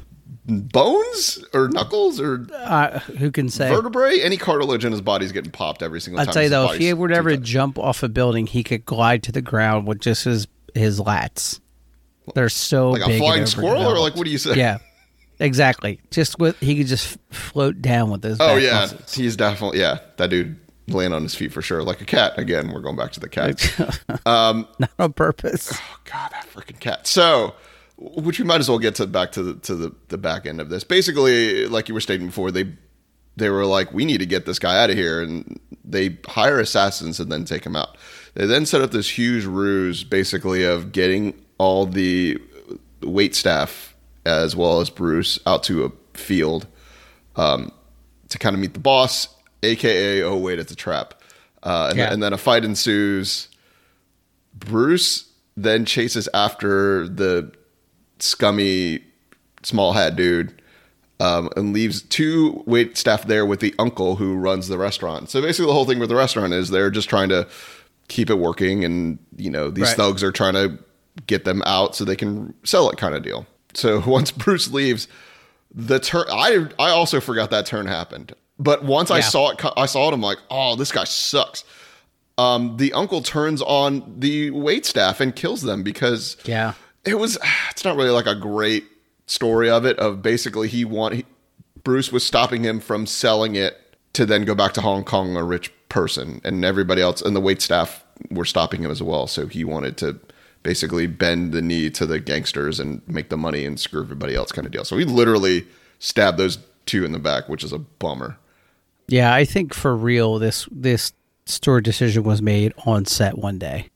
[0.46, 3.68] bones or knuckles or uh, who can say?
[3.68, 4.20] vertebrae.
[4.20, 6.22] Any cartilage in his body's getting popped every single time.
[6.22, 6.32] I'll time.
[6.34, 8.84] tell you his though, if he were to ever jump off a building, he could
[8.84, 11.60] glide to the ground with just his his lats.
[12.34, 14.54] They're so like a flying squirrel, or like what do you say?
[14.56, 14.78] Yeah,
[15.38, 16.00] exactly.
[16.10, 18.38] Just with he could just float down with his.
[18.40, 19.14] Oh yeah, muscles.
[19.14, 19.98] he's definitely yeah.
[20.16, 22.38] That dude laying on his feet for sure, like a cat.
[22.38, 23.70] Again, we're going back to the cat.
[24.26, 25.72] Um, not on purpose.
[25.72, 27.06] Oh, God, that freaking cat.
[27.06, 27.54] So,
[27.96, 30.60] which we might as well get to back to the to the, the back end
[30.60, 30.82] of this.
[30.82, 32.72] Basically, like you were stating before, they
[33.36, 36.58] they were like, we need to get this guy out of here, and they hire
[36.58, 37.96] assassins and then take him out.
[38.34, 42.38] They then set up this huge ruse, basically, of getting all the
[43.02, 43.94] wait staff
[44.26, 46.66] as well as Bruce out to a field
[47.36, 47.70] um,
[48.28, 49.28] to kind of meet the boss,
[49.62, 51.14] aka oh wait, it's a trap,
[51.62, 52.12] uh, and, Yeah.
[52.12, 53.48] and then a fight ensues.
[54.54, 57.52] Bruce then chases after the
[58.18, 59.00] scummy
[59.62, 60.62] small hat dude
[61.20, 65.28] um, and leaves two wait staff there with the uncle who runs the restaurant.
[65.30, 67.46] So basically, the whole thing with the restaurant is they're just trying to
[68.08, 69.96] keep it working, and you know these Right.
[69.96, 70.78] thugs are trying to
[71.26, 73.46] get them out so they can sell it, kind of deal.
[73.76, 75.08] So once Bruce leaves,
[75.74, 78.34] the turn I I also forgot that turn happened.
[78.58, 80.14] But once I saw it, I saw it.
[80.14, 81.64] I'm like, oh, this guy sucks.
[82.38, 86.72] Um, the uncle turns on the wait staff and kills them because Yeah.
[87.04, 87.38] it was.
[87.70, 88.84] It's not really like a great
[89.26, 89.98] story of it.
[89.98, 91.24] Of basically, he want he,
[91.84, 93.78] Bruce was stopping him from selling it
[94.14, 97.40] to then go back to Hong Kong a rich person, and everybody else and the
[97.40, 99.26] wait staff were stopping him as well.
[99.26, 100.18] So he wanted to
[100.66, 104.50] basically bend the knee to the gangsters and make the money and screw everybody else,
[104.50, 104.84] kind of deal.
[104.84, 105.64] So he literally
[106.00, 108.36] stabbed those two in the back, which is a bummer.
[109.06, 111.12] Yeah, I think for real, this this
[111.44, 113.88] store decision was made on set one day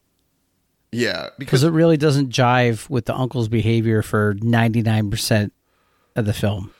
[0.92, 5.52] Yeah, because it really doesn't jive with the uncle's behavior for ninety nine percent
[6.14, 6.70] of the film.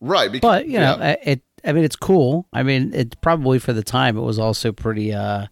[0.00, 1.14] right, because, But you know, yeah.
[1.22, 1.42] it.
[1.64, 2.46] I mean, it's cool.
[2.52, 5.12] I mean, it probably for the time it was also pretty.
[5.14, 5.46] uh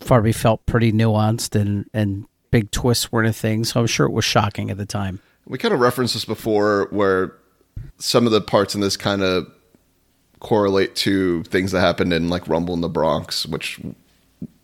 [0.00, 3.64] Farby felt pretty nuanced and and big twists weren't a thing.
[3.64, 5.20] So I'm sure it was shocking at the time.
[5.46, 7.34] We kind of referenced this before where
[7.98, 9.50] some of the parts in this kind of
[10.40, 13.80] correlate to things that happened in like Rumble in the Bronx, which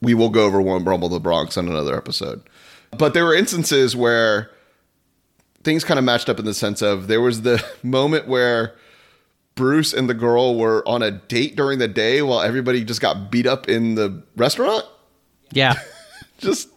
[0.00, 2.42] we will go over one Rumble in the Bronx on another episode.
[2.96, 4.50] But there were instances where
[5.64, 8.74] things kind of matched up in the sense of there was the moment where
[9.54, 13.30] Bruce and the girl were on a date during the day while everybody just got
[13.30, 14.84] beat up in the restaurant
[15.52, 15.74] Yeah,
[16.38, 16.68] just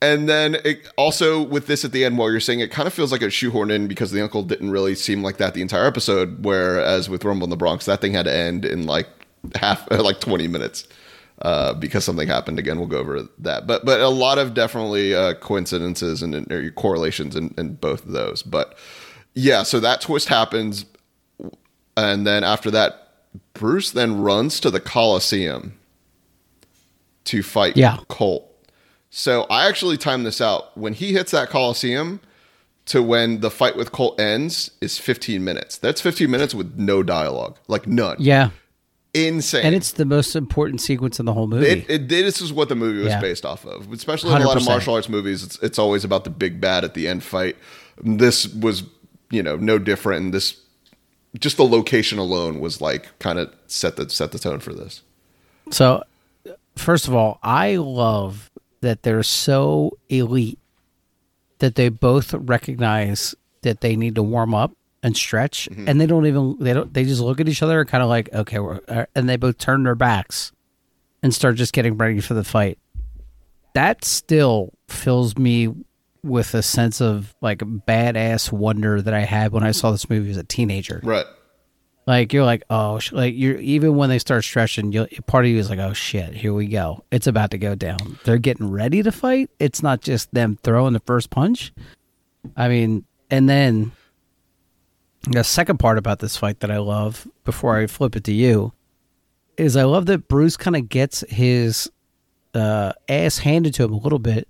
[0.00, 2.94] and then it also with this at the end while you're saying it kind of
[2.94, 5.86] feels like a shoehorned in because the uncle didn't really seem like that the entire
[5.86, 9.08] episode whereas with rumble in the bronx that thing had to end in like
[9.54, 10.86] half like 20 minutes
[11.42, 15.14] uh, because something happened again we'll go over that but but a lot of definitely
[15.14, 18.76] uh, coincidences and, and correlations in, in both of those but
[19.34, 20.84] yeah so that twist happens
[21.96, 23.14] and then after that
[23.54, 25.74] bruce then runs to the coliseum
[27.28, 27.98] to fight Yeah.
[28.08, 28.47] Colt.
[29.10, 30.76] So I actually timed this out.
[30.76, 32.20] When he hits that Coliseum
[32.86, 35.76] to when the fight with Colt ends is 15 minutes.
[35.78, 38.16] That's 15 minutes with no dialogue, like none.
[38.18, 38.50] yeah,
[39.14, 39.64] Insane.
[39.66, 41.66] and it's the most important sequence in the whole movie.
[41.66, 43.20] it, it, this is what the movie was Yeah.
[43.20, 43.90] based off of.
[43.92, 46.82] Especially in a lot of martial arts movies, it's, it's always about the big bad
[46.84, 47.56] at the end fight.
[48.02, 48.84] This was,
[49.30, 50.24] you know, no different.
[50.24, 50.58] And this,
[51.38, 55.02] just the location alone was like kind of set the set the tone for this.
[55.70, 56.04] So,
[56.76, 58.47] first of all, I love
[58.80, 60.58] that they're so elite
[61.58, 66.26] that they both recognize that they need to warm up and stretch, and they don't
[66.26, 68.80] even they don't they just look at each other and kind of like okay, we're,
[68.88, 70.52] uh, and they both turn their backs
[71.22, 72.78] and start just getting ready for the fight.
[73.74, 75.74] That still fills me
[76.24, 80.30] with a sense of like badass wonder that I had when I saw this movie
[80.30, 81.00] as a teenager.
[81.02, 81.26] Right.
[82.08, 85.50] Like you're like, oh, sh-, like you're even when they start stretching, you part of
[85.50, 87.04] you is like, oh shit, here we go.
[87.10, 88.18] It's about to go down.
[88.24, 89.50] They're getting ready to fight.
[89.58, 91.70] It's not just them throwing the first punch.
[92.56, 93.92] I mean, and then
[95.28, 98.72] the second part about this fight that I love before I flip it to you
[99.58, 101.90] is I love that Bruce kind of gets his
[102.54, 104.48] uh, ass handed to him a little bit,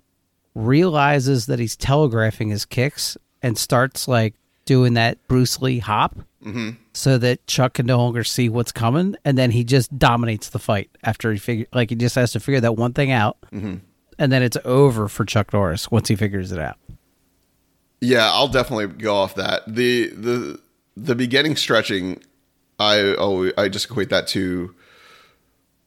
[0.55, 6.15] realizes that he's telegraphing his kicks, and starts like doing that Bruce Lee hop
[6.45, 6.69] Mm-hmm.
[6.93, 10.59] so that Chuck can no longer see what's coming, and then he just dominates the
[10.59, 13.75] fight after he figure like he just has to figure that one thing out, mm-hmm.
[14.17, 16.77] and then it's over for Chuck Norris once he figures it out.
[18.01, 19.63] Yeah, I'll definitely go off that.
[19.67, 20.61] The the
[20.95, 22.23] the beginning stretching,
[22.79, 24.73] I oh I just equate that to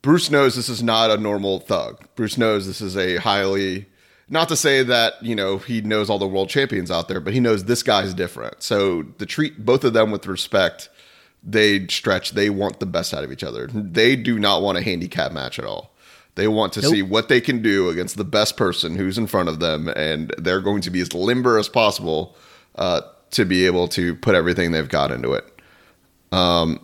[0.02, 2.04] Bruce knows this is not a normal thug.
[2.16, 3.86] Bruce knows this is a highly
[4.32, 7.34] not to say that, you know, he knows all the world champions out there, but
[7.34, 8.62] he knows this guy's different.
[8.62, 10.88] So to treat both of them with respect,
[11.44, 13.66] they stretch, they want the best out of each other.
[13.66, 15.94] They do not want a handicap match at all.
[16.34, 16.90] They want to Nope.
[16.90, 20.34] see what they can do against the best person who's in front of them, and
[20.38, 22.34] they're going to be as limber as possible
[22.76, 25.44] uh, to be able to put everything they've got into it.
[26.32, 26.80] Um,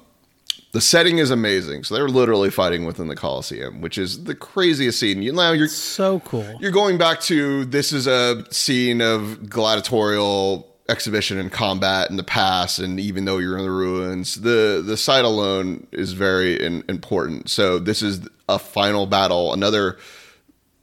[0.73, 1.85] the setting is amazing.
[1.85, 5.23] So they're literally fighting within the Coliseum, which is the craziest scene.
[5.23, 6.47] You know, you're So cool.
[6.61, 12.23] you're going back to this is a scene of gladiatorial exhibition and combat in the
[12.23, 16.83] past, and even though you're in the ruins, the the site alone is very in,
[16.89, 17.51] important.
[17.51, 19.99] So this is a final battle, another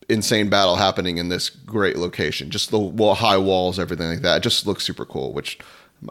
[0.08, 2.52] insane battle happening in this great location.
[2.52, 4.38] Just the wall, high walls, everything like that.
[4.38, 5.34] It just looks super cool.
[5.34, 5.58] Which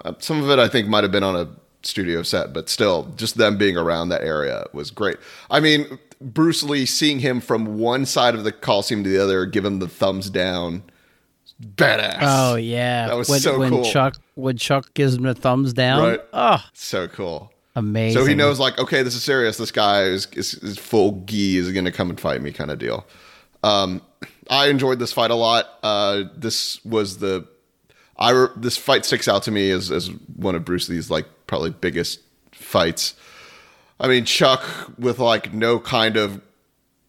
[0.04, 1.48] uh, some of it I think might have been on a
[1.86, 5.16] studio set, but still, just them being around that area was great.
[5.50, 9.46] I mean, Bruce Lee seeing him from one side of the Coliseum to the other,
[9.46, 10.82] give him the thumbs down,
[11.62, 12.18] badass.
[12.22, 13.84] Oh yeah, That was when, so when cool.
[13.84, 16.02] Chuck when Chuck gives him a thumbs down.
[16.02, 16.20] Right.
[16.32, 17.52] Oh, so cool.
[17.76, 18.20] amazing.
[18.20, 19.56] So he knows, like, okay, this is serious.
[19.56, 22.70] This guy is, is, is full gi is going to come and fight me, kind
[22.70, 23.06] of deal.
[23.62, 24.02] Um,
[24.50, 25.78] I enjoyed this fight a lot.
[25.82, 27.46] Uh, this was the
[28.18, 31.70] I this fight sticks out to me as as one of Bruce Lee's like probably
[31.70, 32.20] biggest
[32.52, 33.14] fights.
[34.00, 34.64] I mean, Chuck
[34.98, 36.40] with like no kind of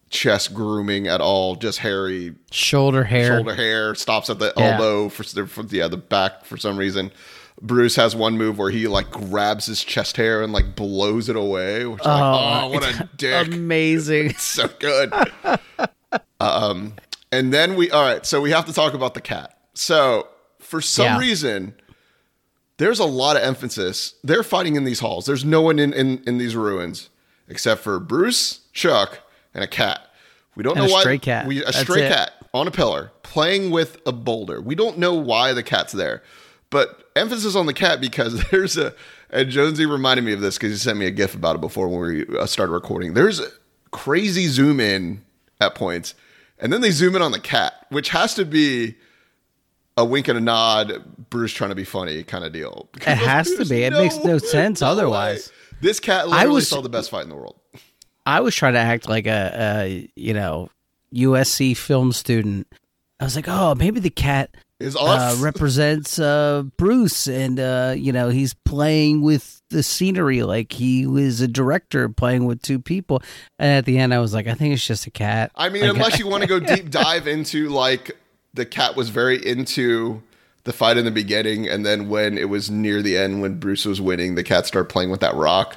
[0.08, 3.36] chest grooming at all, just hairy shoulder hair.
[3.38, 4.72] shoulder hair stops at the Yeah.
[4.72, 7.10] elbow for, for yeah the back for some reason.
[7.60, 11.36] Bruce has one move where he like grabs his chest hair and like blows it
[11.36, 11.86] away.
[11.86, 13.46] Which is like, oh, what a dick!
[13.48, 14.34] Amazing.
[14.38, 15.12] so good.
[16.40, 16.94] um,
[17.32, 18.24] and then we all right.
[18.26, 19.56] So we have to talk about the cat.
[19.74, 20.28] So
[20.66, 21.18] for some Yeah.
[21.18, 21.74] reason,
[22.78, 24.14] there's a lot of emphasis.
[24.22, 25.26] They're fighting in these halls.
[25.26, 27.08] There's no one in in, in these ruins
[27.48, 29.20] except for Bruce, Chuck,
[29.54, 30.00] and a cat.
[30.56, 31.00] We don't And know a why.
[31.02, 31.46] stray cat.
[31.46, 32.12] We, a That's stray it.
[32.12, 34.60] cat on a pillar playing with a boulder.
[34.60, 36.22] We don't know why the cat's there,
[36.70, 38.94] but emphasis on the cat because there's a.
[39.30, 41.88] And Jonesy reminded me of this because he sent me a GIF about it before
[41.88, 43.14] when we uh, started recording.
[43.14, 43.48] There's a
[43.90, 45.22] crazy zoom in
[45.60, 46.14] at points,
[46.60, 48.94] and then they zoom in on the cat, which has to be
[49.96, 52.88] a wink and a nod, Bruce trying to be funny kind of deal.
[52.96, 53.82] It has to be.
[53.82, 54.88] It makes no sense way.
[54.88, 55.50] otherwise.
[55.80, 57.56] This cat literally was- saw the best fight in the world.
[58.24, 60.68] I was trying to act like a, a you know
[61.14, 62.66] USC film student.
[63.20, 68.12] I was like, oh, maybe the cat Is uh, represents uh, Bruce, and uh, you
[68.12, 73.22] know he's playing with the scenery like he was a director playing with two people.
[73.58, 75.52] And at the end, I was like, I think it's just a cat.
[75.54, 78.16] I mean, Like, unless you want to go deep dive into like
[78.56, 80.22] the cat was very into
[80.64, 83.84] the fight in the beginning, and then when it was near the end, when Bruce
[83.84, 85.76] was winning, the cat started playing with that rock,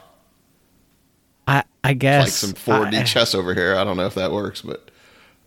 [1.48, 3.76] I I guess like some 4D I- chess over here.
[3.76, 4.90] I don't know if that works, but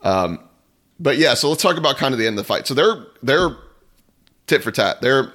[0.03, 0.39] um,
[1.01, 1.35] but yeah.
[1.35, 2.67] So let's talk about kind of the end of the fight.
[2.67, 3.57] So they're they're
[4.47, 5.01] tit for tat.
[5.01, 5.33] They're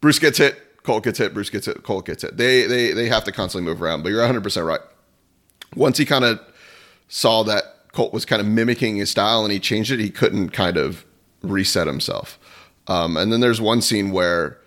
[0.00, 2.36] Bruce gets hit, Colt gets hit, Bruce gets hit, Colt gets hit.
[2.36, 4.02] They they they have to constantly move around.
[4.02, 4.80] But you're 100 percent right.
[5.76, 6.40] Once he kind of
[7.08, 10.50] saw that Colt was kind of mimicking his style and he changed it, he couldn't
[10.50, 11.04] kind of
[11.42, 12.38] reset himself.
[12.88, 14.58] Um, and then there's one scene where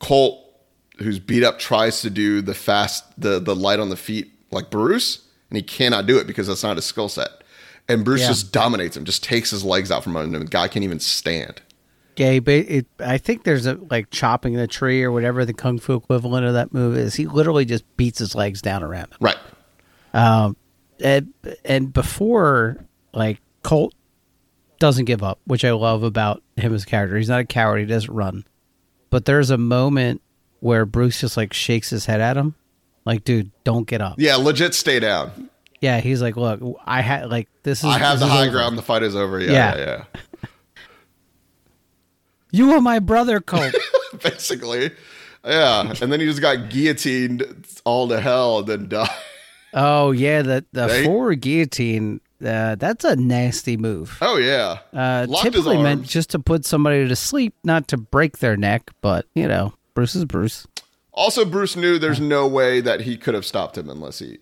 [0.00, 0.38] Colt,
[0.98, 4.70] who's beat up, tries to do the fast, the the light on the feet like
[4.70, 7.30] Bruce, and he cannot do it because that's not his skill set.
[7.88, 8.28] And Bruce Yeah.
[8.28, 10.44] just dominates him, just takes his legs out from under him.
[10.44, 11.60] The guy can't even stand.
[12.16, 15.78] He ba- it, I think there's a like chopping the tree or whatever the kung
[15.80, 17.16] fu equivalent of that move is.
[17.16, 19.18] He literally just beats his legs down around him.
[19.20, 19.36] Right.
[20.12, 20.56] Um,
[21.02, 21.32] and,
[21.64, 23.94] and before like Colt
[24.78, 27.16] doesn't give up, which I love about him as a character.
[27.16, 27.78] He's not a coward.
[27.80, 28.44] He doesn't run.
[29.10, 30.20] But there's a moment
[30.60, 32.54] where Bruce just like shakes his head at him,
[33.04, 34.14] like, dude, don't get up.
[34.18, 35.50] Yeah, legit stay down.
[35.80, 38.50] Yeah, he's like, look, I had like this is I have the high over.
[38.52, 38.76] ground.
[38.78, 39.38] The fight is over.
[39.40, 39.76] Yeah, Yeah.
[39.76, 40.04] yeah.
[40.14, 40.20] yeah.
[42.50, 43.74] You are my brother, Colt.
[44.22, 44.92] Basically.
[45.44, 45.92] Yeah.
[46.00, 47.42] And then he just got guillotined
[47.84, 49.08] all to hell and then died.
[49.74, 51.04] Oh yeah, the the Right?
[51.04, 52.20] forward guillotine.
[52.44, 54.18] Uh, that's a nasty move.
[54.20, 54.78] Oh yeah.
[54.92, 58.90] Uh, Locked typically meant just to put somebody to sleep, not to break their neck.
[59.00, 60.66] But you know, Bruce is Bruce.
[61.12, 64.38] Also, Bruce knew there's no way that he could have stopped him unless he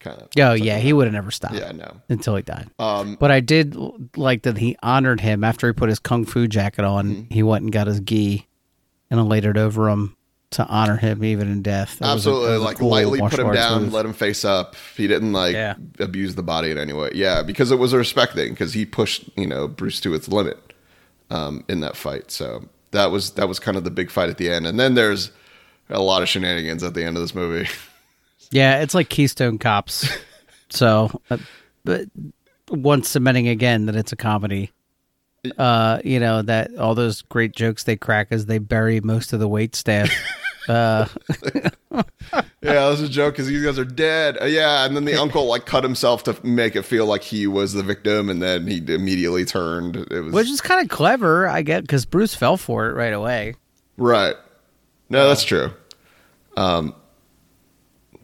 [0.00, 0.28] kind of.
[0.38, 1.54] Oh yeah, he would have never stopped.
[1.54, 2.00] Yeah, no.
[2.08, 2.68] until he died.
[2.78, 3.74] Um, But I did
[4.16, 7.08] like that he honored him after he put his kung fu jacket on.
[7.08, 7.34] Mm-hmm.
[7.34, 8.46] He went and got his gi
[9.10, 10.16] and laid it over him
[10.52, 11.98] to honor him even in death.
[12.00, 13.92] That was a- that Absolutely, a like cool lightly put him down, move.
[13.92, 14.74] let him face up.
[14.96, 15.74] He didn't like Yeah.
[15.98, 17.10] abuse the body in any way.
[17.14, 18.50] Yeah, because it was a respect thing.
[18.50, 20.58] Because he pushed you know Bruce to its limit
[21.30, 22.30] um, in that fight.
[22.30, 24.66] So that was that was kind of the big fight at the end.
[24.66, 25.30] And then there's
[25.88, 27.68] a lot of shenanigans at the end of this movie.
[28.52, 30.08] Yeah, it's like Keystone Cops.
[30.70, 31.36] so, uh,
[31.84, 32.06] but
[32.68, 34.72] once cementing again that it's a comedy.
[35.56, 39.40] Uh, you know that all those great jokes they crack as they bury most of
[39.40, 40.10] the wait staff.
[40.68, 41.06] uh,
[41.92, 42.02] yeah,
[42.60, 44.36] that was a joke because these guys are dead.
[44.40, 47.46] Uh, yeah, and then the uncle like cut himself to make it feel like he
[47.46, 49.96] was the victim, and then he immediately turned.
[49.96, 53.14] It was which is kind of clever, I get, because Bruce fell for it right
[53.14, 53.54] away.
[53.96, 54.34] Right.
[55.08, 55.72] No, that's true.
[56.56, 56.94] Um,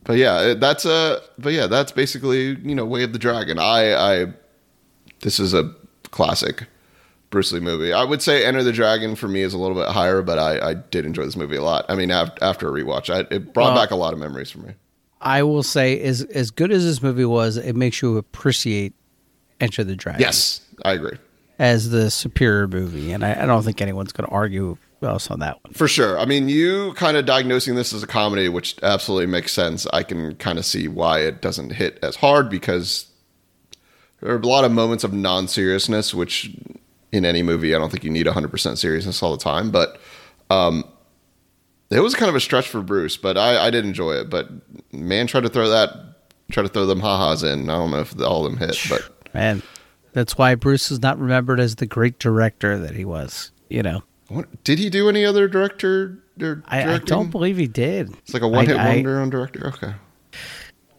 [0.04, 1.22] but yeah, that's a.
[1.38, 3.58] But yeah, that's basically you know Way of the Dragon.
[3.58, 4.26] I, I,
[5.20, 5.74] this is a
[6.10, 6.66] classic
[7.36, 7.92] Bruce Lee movie.
[7.92, 10.70] I would say Enter the Dragon for me is a little bit higher, but I,
[10.70, 11.84] I did enjoy this movie a lot.
[11.90, 14.50] I mean, after, after a rewatch, I, it brought Well- back a lot of memories
[14.50, 14.72] for me.
[15.20, 18.94] I will say, as as good as this movie was, it makes you appreciate
[19.60, 20.20] Enter the Dragon.
[20.22, 21.18] Yes, I agree
[21.58, 25.40] as the superior movie, and I, I don't think anyone's going to argue else on
[25.40, 25.72] that one.
[25.74, 26.18] for sure.
[26.18, 29.86] I mean, you kind of diagnosing this as a comedy, which absolutely makes sense.
[29.92, 33.06] I can kind of see why it doesn't hit as hard because
[34.20, 36.50] there are a lot of moments of non-seriousness, which
[37.12, 39.70] in any movie, I don't think you need 100% seriousness all the time.
[39.70, 40.00] But
[40.50, 40.84] um,
[41.90, 44.30] it was kind of a stretch for Bruce, but I, I did enjoy it.
[44.30, 44.48] But
[44.92, 45.90] man, try to throw that,
[46.50, 47.70] try to throw them ha-has in.
[47.70, 49.62] I don't know if all of them hit, but Man,
[50.12, 53.50] that's why Bruce is not remembered as the great director that he was.
[53.68, 56.22] You know, what, did he do any other director?
[56.40, 58.10] Or I, I don't believe he did.
[58.18, 59.68] It's like a one-hit wonder on director.
[59.68, 59.94] Okay.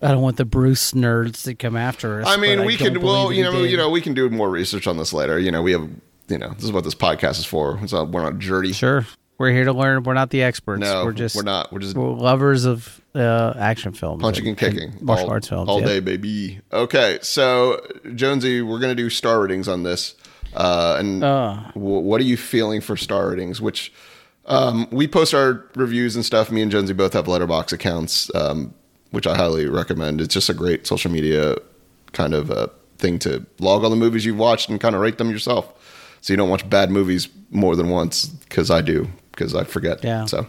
[0.02, 2.28] I don't want the Bruce nerds to come after us.
[2.28, 2.98] I mean, we could.
[2.98, 3.72] Well, you know, did.
[3.72, 5.40] you know, we can do more research on this later.
[5.40, 5.90] You know, we have.
[6.30, 7.80] You know, this is what this podcast is for.
[7.82, 8.74] It's not, we're not dirty.
[8.74, 10.04] Sure, we're here to learn.
[10.04, 10.82] We're not the experts.
[10.82, 11.72] No, we're just we're not.
[11.72, 15.70] We're just we're lovers of uh, action films, punching and kicking, martial all, arts films
[15.70, 15.88] all yeah.
[15.88, 16.60] day, baby.
[16.74, 17.80] Okay, so
[18.14, 20.16] Jonesy, we're gonna do star ratings on this.
[20.54, 21.62] Uh, and Uh.
[21.74, 23.62] w- what are you feeling for star ratings?
[23.62, 23.94] Which
[24.48, 26.52] um, we post our reviews and stuff.
[26.52, 28.74] Me and Jonesy both have Letterboxd accounts, um,
[29.12, 30.22] which I highly recommend.
[30.22, 31.56] It's just a great social media
[32.14, 35.18] kind of uh, thing to log all the movies you've watched and kind of rate
[35.18, 38.26] them yourself, so you don't watch bad movies more than once.
[38.28, 40.04] Because I do, because I forget.
[40.04, 40.26] Yeah.
[40.26, 40.48] So,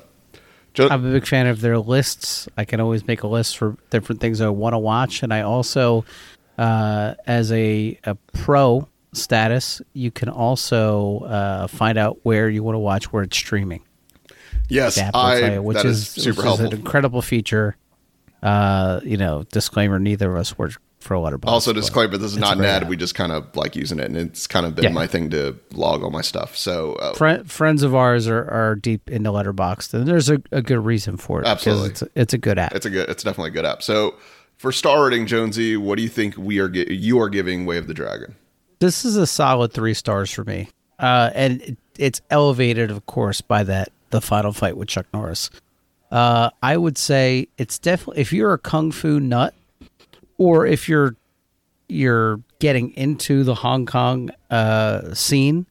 [0.78, 2.48] I'm a big fan of their lists.
[2.56, 5.42] I can always make a list for different things I want to watch, and I
[5.42, 6.04] also,
[6.56, 12.74] uh, as a, a pro status, you can also uh, find out where you want
[12.74, 13.82] to watch where it's streaming.
[14.68, 15.58] yes, I.
[15.58, 16.66] which is, is super which helpful.
[16.66, 17.76] Is an incredible feature.
[18.42, 21.46] Uh, you know, disclaimer: neither of us work for a Letterboxd.
[21.48, 22.88] Also, disclaimer: this is not an ad.
[22.88, 24.90] We just kind of like using it, and it's kind of been Yeah.
[24.92, 26.56] my thing to log all my stuff.
[26.56, 30.62] So, uh, Fri friends of ours are, are deep into Letterboxd, and there's a, a
[30.62, 31.46] good reason for it.
[31.46, 31.90] Absolutely.
[31.90, 32.74] it's a, it's a good app.
[32.74, 33.08] it's a good.
[33.08, 33.82] It's definitely a good app.
[33.82, 34.14] So,
[34.56, 36.68] for star rating, Jonesy, what do you think we are?
[36.68, 38.34] Gi- you are giving Way of the Dragon?
[38.80, 40.68] this is a solid three stars for me,
[41.00, 45.50] uh, and it, it's elevated, of course, by that the final fight with Chuck Norris.
[46.10, 49.54] Uh, I would say it's definitely if you're a kung fu nut,
[50.38, 51.16] or if you're
[51.88, 55.66] you're getting into the Hong Kong uh, scene,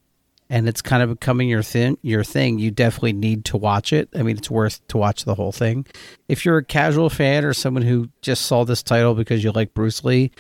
[0.50, 1.98] and it's kind of becoming your thing.
[2.02, 4.10] Your thing, you definitely need to watch it.
[4.16, 5.86] I mean, it's worth to watch the whole thing.
[6.28, 9.74] If you're a casual fan or someone who just saw this title because you like
[9.74, 10.32] Bruce Lee,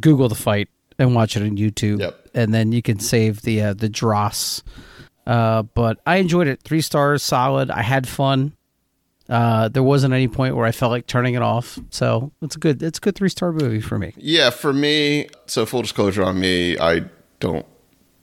[0.00, 2.28] Google the fight and watch it on YouTube, Yep.
[2.34, 4.62] and then you can save the uh, the dross.
[5.26, 6.62] Uh, but I enjoyed it.
[6.62, 7.70] Three stars, solid.
[7.70, 8.54] I had fun.
[9.32, 11.78] Uh, there wasn't any point where I felt like turning it off.
[11.88, 12.82] So it's a good.
[12.82, 14.12] It's a good three star movie for me.
[14.18, 15.28] Yeah, for me.
[15.46, 17.06] So, full disclosure on me, I
[17.40, 17.64] don't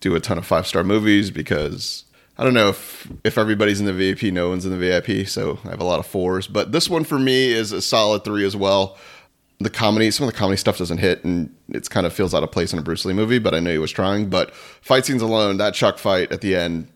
[0.01, 2.05] do a ton of five star movies because
[2.37, 5.27] I don't know if if everybody's in the VIP, no one's in the VIP.
[5.27, 6.45] So I have a lot of fours.
[6.45, 8.95] But this one for me is a solid three as well.
[9.57, 12.43] The comedy, some of the comedy stuff doesn't hit, and it's kind of feels out
[12.43, 13.39] of place in a Bruce Lee movie.
[13.39, 14.29] But I know he was trying.
[14.29, 16.87] But fight scenes alone, that Chuck fight at the end,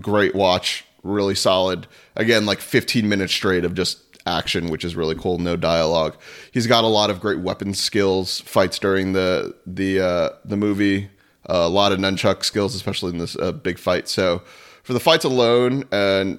[0.00, 1.86] great watch, really solid.
[2.16, 5.38] Again, like 15 minutes straight of just action, which is really cool.
[5.38, 6.16] No dialogue.
[6.52, 11.10] He's got a lot of great weapon skills, fights during the the uh, the movie.
[11.48, 14.08] Uh, a lot of nunchuck skills, especially in this uh, big fight.
[14.08, 14.42] So
[14.82, 16.38] for the fights alone, and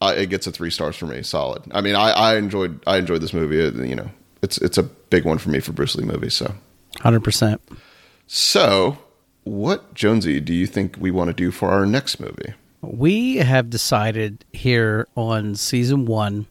[0.00, 1.22] uh, it gets a three stars for me.
[1.22, 1.62] Solid.
[1.72, 3.62] I mean, I, I enjoyed I enjoyed this movie.
[3.62, 4.10] Uh, You know,
[4.42, 6.34] it's it's a big one for me for Bruce Lee movies.
[6.34, 6.54] So
[7.00, 7.60] Hundred percent.
[8.26, 8.98] so
[9.44, 12.54] what Jonesy do you think we want to do for our next movie?
[12.92, 16.46] We have decided here on season one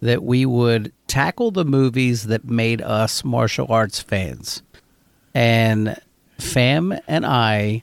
[0.00, 4.62] that we would tackle the movies that made us martial arts fans.
[5.34, 6.00] And
[6.38, 7.82] Pham and I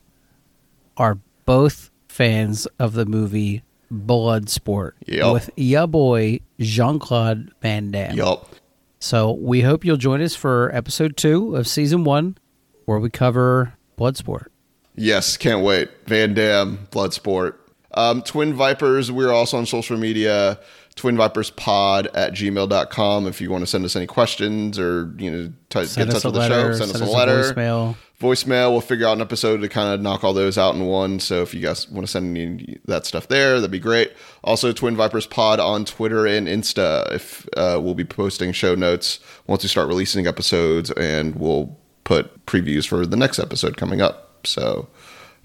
[0.97, 5.33] are both fans of the movie Bloodsport Yep.
[5.33, 8.15] with ya boy Jean Claude Van Damme.
[8.17, 8.53] Yup.
[8.99, 12.37] So we hope you'll join us for episode two of season one,
[12.85, 14.47] where we cover Bloodsport.
[14.95, 15.89] Yes, can't wait.
[16.07, 17.53] Van Damme, Bloodsport.
[17.97, 20.59] Um, Twin Vipers, we're also on social media.
[20.95, 25.31] Twin Vipers Pod at gmail.com if you want to send us any questions or you
[25.31, 26.73] know t- get in touch with the letter.
[26.73, 26.85] show.
[26.85, 27.53] Send, us a us letter.
[27.53, 27.95] voicemail.
[28.19, 28.71] voicemail.
[28.71, 31.19] We'll figure out an episode to kind of knock all those out in one.
[31.19, 34.11] So if you guys want to send any that stuff there, that'd be great.
[34.43, 37.11] Also, Twin Vipers Pod on Twitter and Insta.
[37.13, 42.45] If uh, we'll be posting show notes once we start releasing episodes, and we'll put
[42.47, 44.47] previews for the next episode coming up.
[44.47, 44.87] So,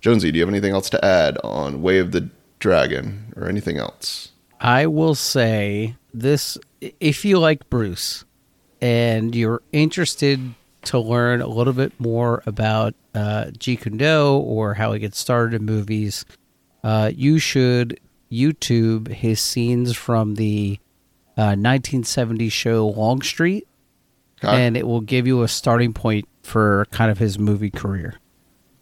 [0.01, 2.31] Jonesy, do you have anything else to add on Way of the
[2.63, 4.31] Dragon or anything else?
[4.61, 8.25] I will say this if you like Bruce
[8.81, 10.55] and you're interested
[10.85, 15.19] to learn a little bit more about uh, Jeet Kune Do or how he gets
[15.19, 16.25] started in movies,
[16.85, 17.99] uh, you should
[18.31, 20.79] YouTube his scenes from the
[21.37, 23.67] uh, 1970 show Longstreet,
[24.45, 24.65] Okay.
[24.67, 28.15] and it will give you a starting point for kind of his movie career.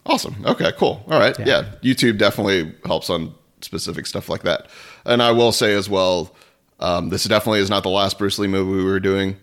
[0.07, 0.37] Awesome.
[0.47, 1.03] Okay, cool.
[1.09, 1.39] All right.
[1.39, 1.47] Yeah.
[1.47, 1.65] Yeah.
[1.83, 4.67] YouTube definitely helps on specific stuff like that.
[5.05, 6.35] And I will say as well,
[6.81, 9.37] um, this definitely is not the last Bruce Lee movie we were doing.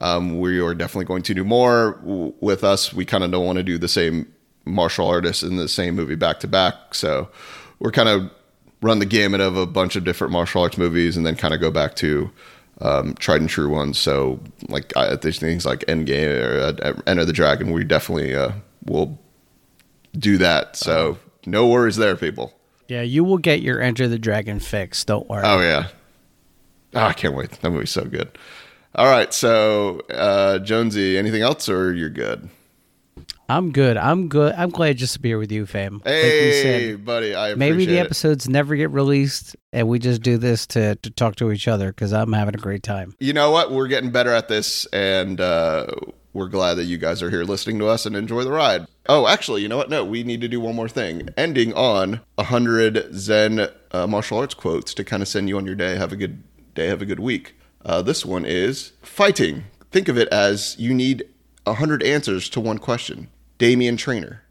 [0.00, 2.92] Um, we are definitely going to do more w- with us.
[2.92, 4.32] We kind of don't want to do the same
[4.64, 6.94] martial artists in the same movie back to back.
[6.94, 7.28] So
[7.78, 8.30] we're kind of
[8.80, 11.60] run the gamut of a bunch of different martial arts movies and then kind of
[11.60, 12.30] go back to
[12.80, 13.98] um, tried and true ones.
[13.98, 17.72] So like I, there's things like Endgame or uh, Enter the Dragon.
[17.72, 18.52] We definitely uh,
[18.84, 19.18] will
[20.18, 20.76] do that.
[20.76, 22.52] So no worries there, people.
[22.88, 25.04] Yeah, you will get your Enter the Dragon fix.
[25.04, 25.42] Don't worry.
[25.44, 25.88] Oh yeah.
[26.94, 27.50] Oh, I can't wait.
[27.60, 28.36] That movie's so good.
[28.94, 32.48] All right, so uh, Jonesy, anything else, or you're good?
[33.48, 33.96] I'm good.
[33.96, 34.54] I'm good.
[34.56, 35.94] I'm glad just to be here with you, fam.
[36.04, 36.62] Like Hey,
[36.92, 38.04] said, buddy, I appreciate maybe the it.
[38.06, 41.88] episodes never get released, and we just do this to to talk to each other
[41.88, 43.14] because I'm having a great time.
[43.18, 43.72] You know what?
[43.72, 45.86] We're getting better at this, and uh,
[46.34, 48.86] we're glad that you guys are here listening to us and enjoy the ride.
[49.06, 49.88] Oh, actually, you know what?
[49.88, 51.28] No, we need to do one more thing.
[51.36, 55.64] Ending on a hundred Zen uh, martial arts quotes to kind of send you on
[55.64, 55.96] your day.
[55.96, 56.42] Have a good
[56.74, 56.88] day.
[56.88, 57.54] Have a good week.
[57.84, 59.64] Uh, this one is fighting.
[59.92, 61.22] Think of it as you need
[61.66, 63.28] a hundred answers to one question.
[63.58, 64.42] Damian Trainer.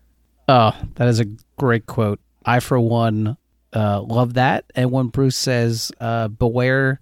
[0.48, 1.26] Oh, that is a
[1.58, 2.20] great quote.
[2.46, 3.38] I, for one,
[3.74, 4.66] uh, love that.
[4.76, 7.02] And when Bruce says, uh, "Beware,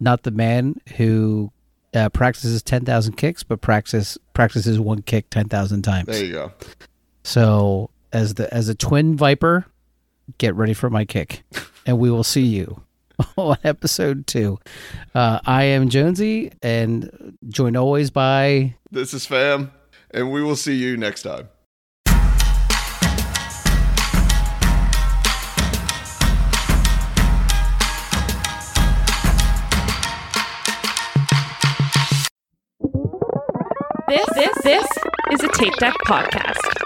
[0.00, 1.50] not the man who
[1.98, 6.32] uh, practices ten thousand kicks, but practice practices one kick ten thousand times." There you
[6.32, 6.52] go.
[7.24, 9.66] So, as the as a twin viper,
[10.38, 11.42] get ready for my kick,
[11.86, 12.82] and we will see you
[13.36, 14.58] on episode two.
[15.14, 19.70] Uh, I am Jonesy, and joined always by This is Pham,
[20.12, 21.48] and we will see you next time.
[35.38, 36.77] Is a Tape Deck podcast.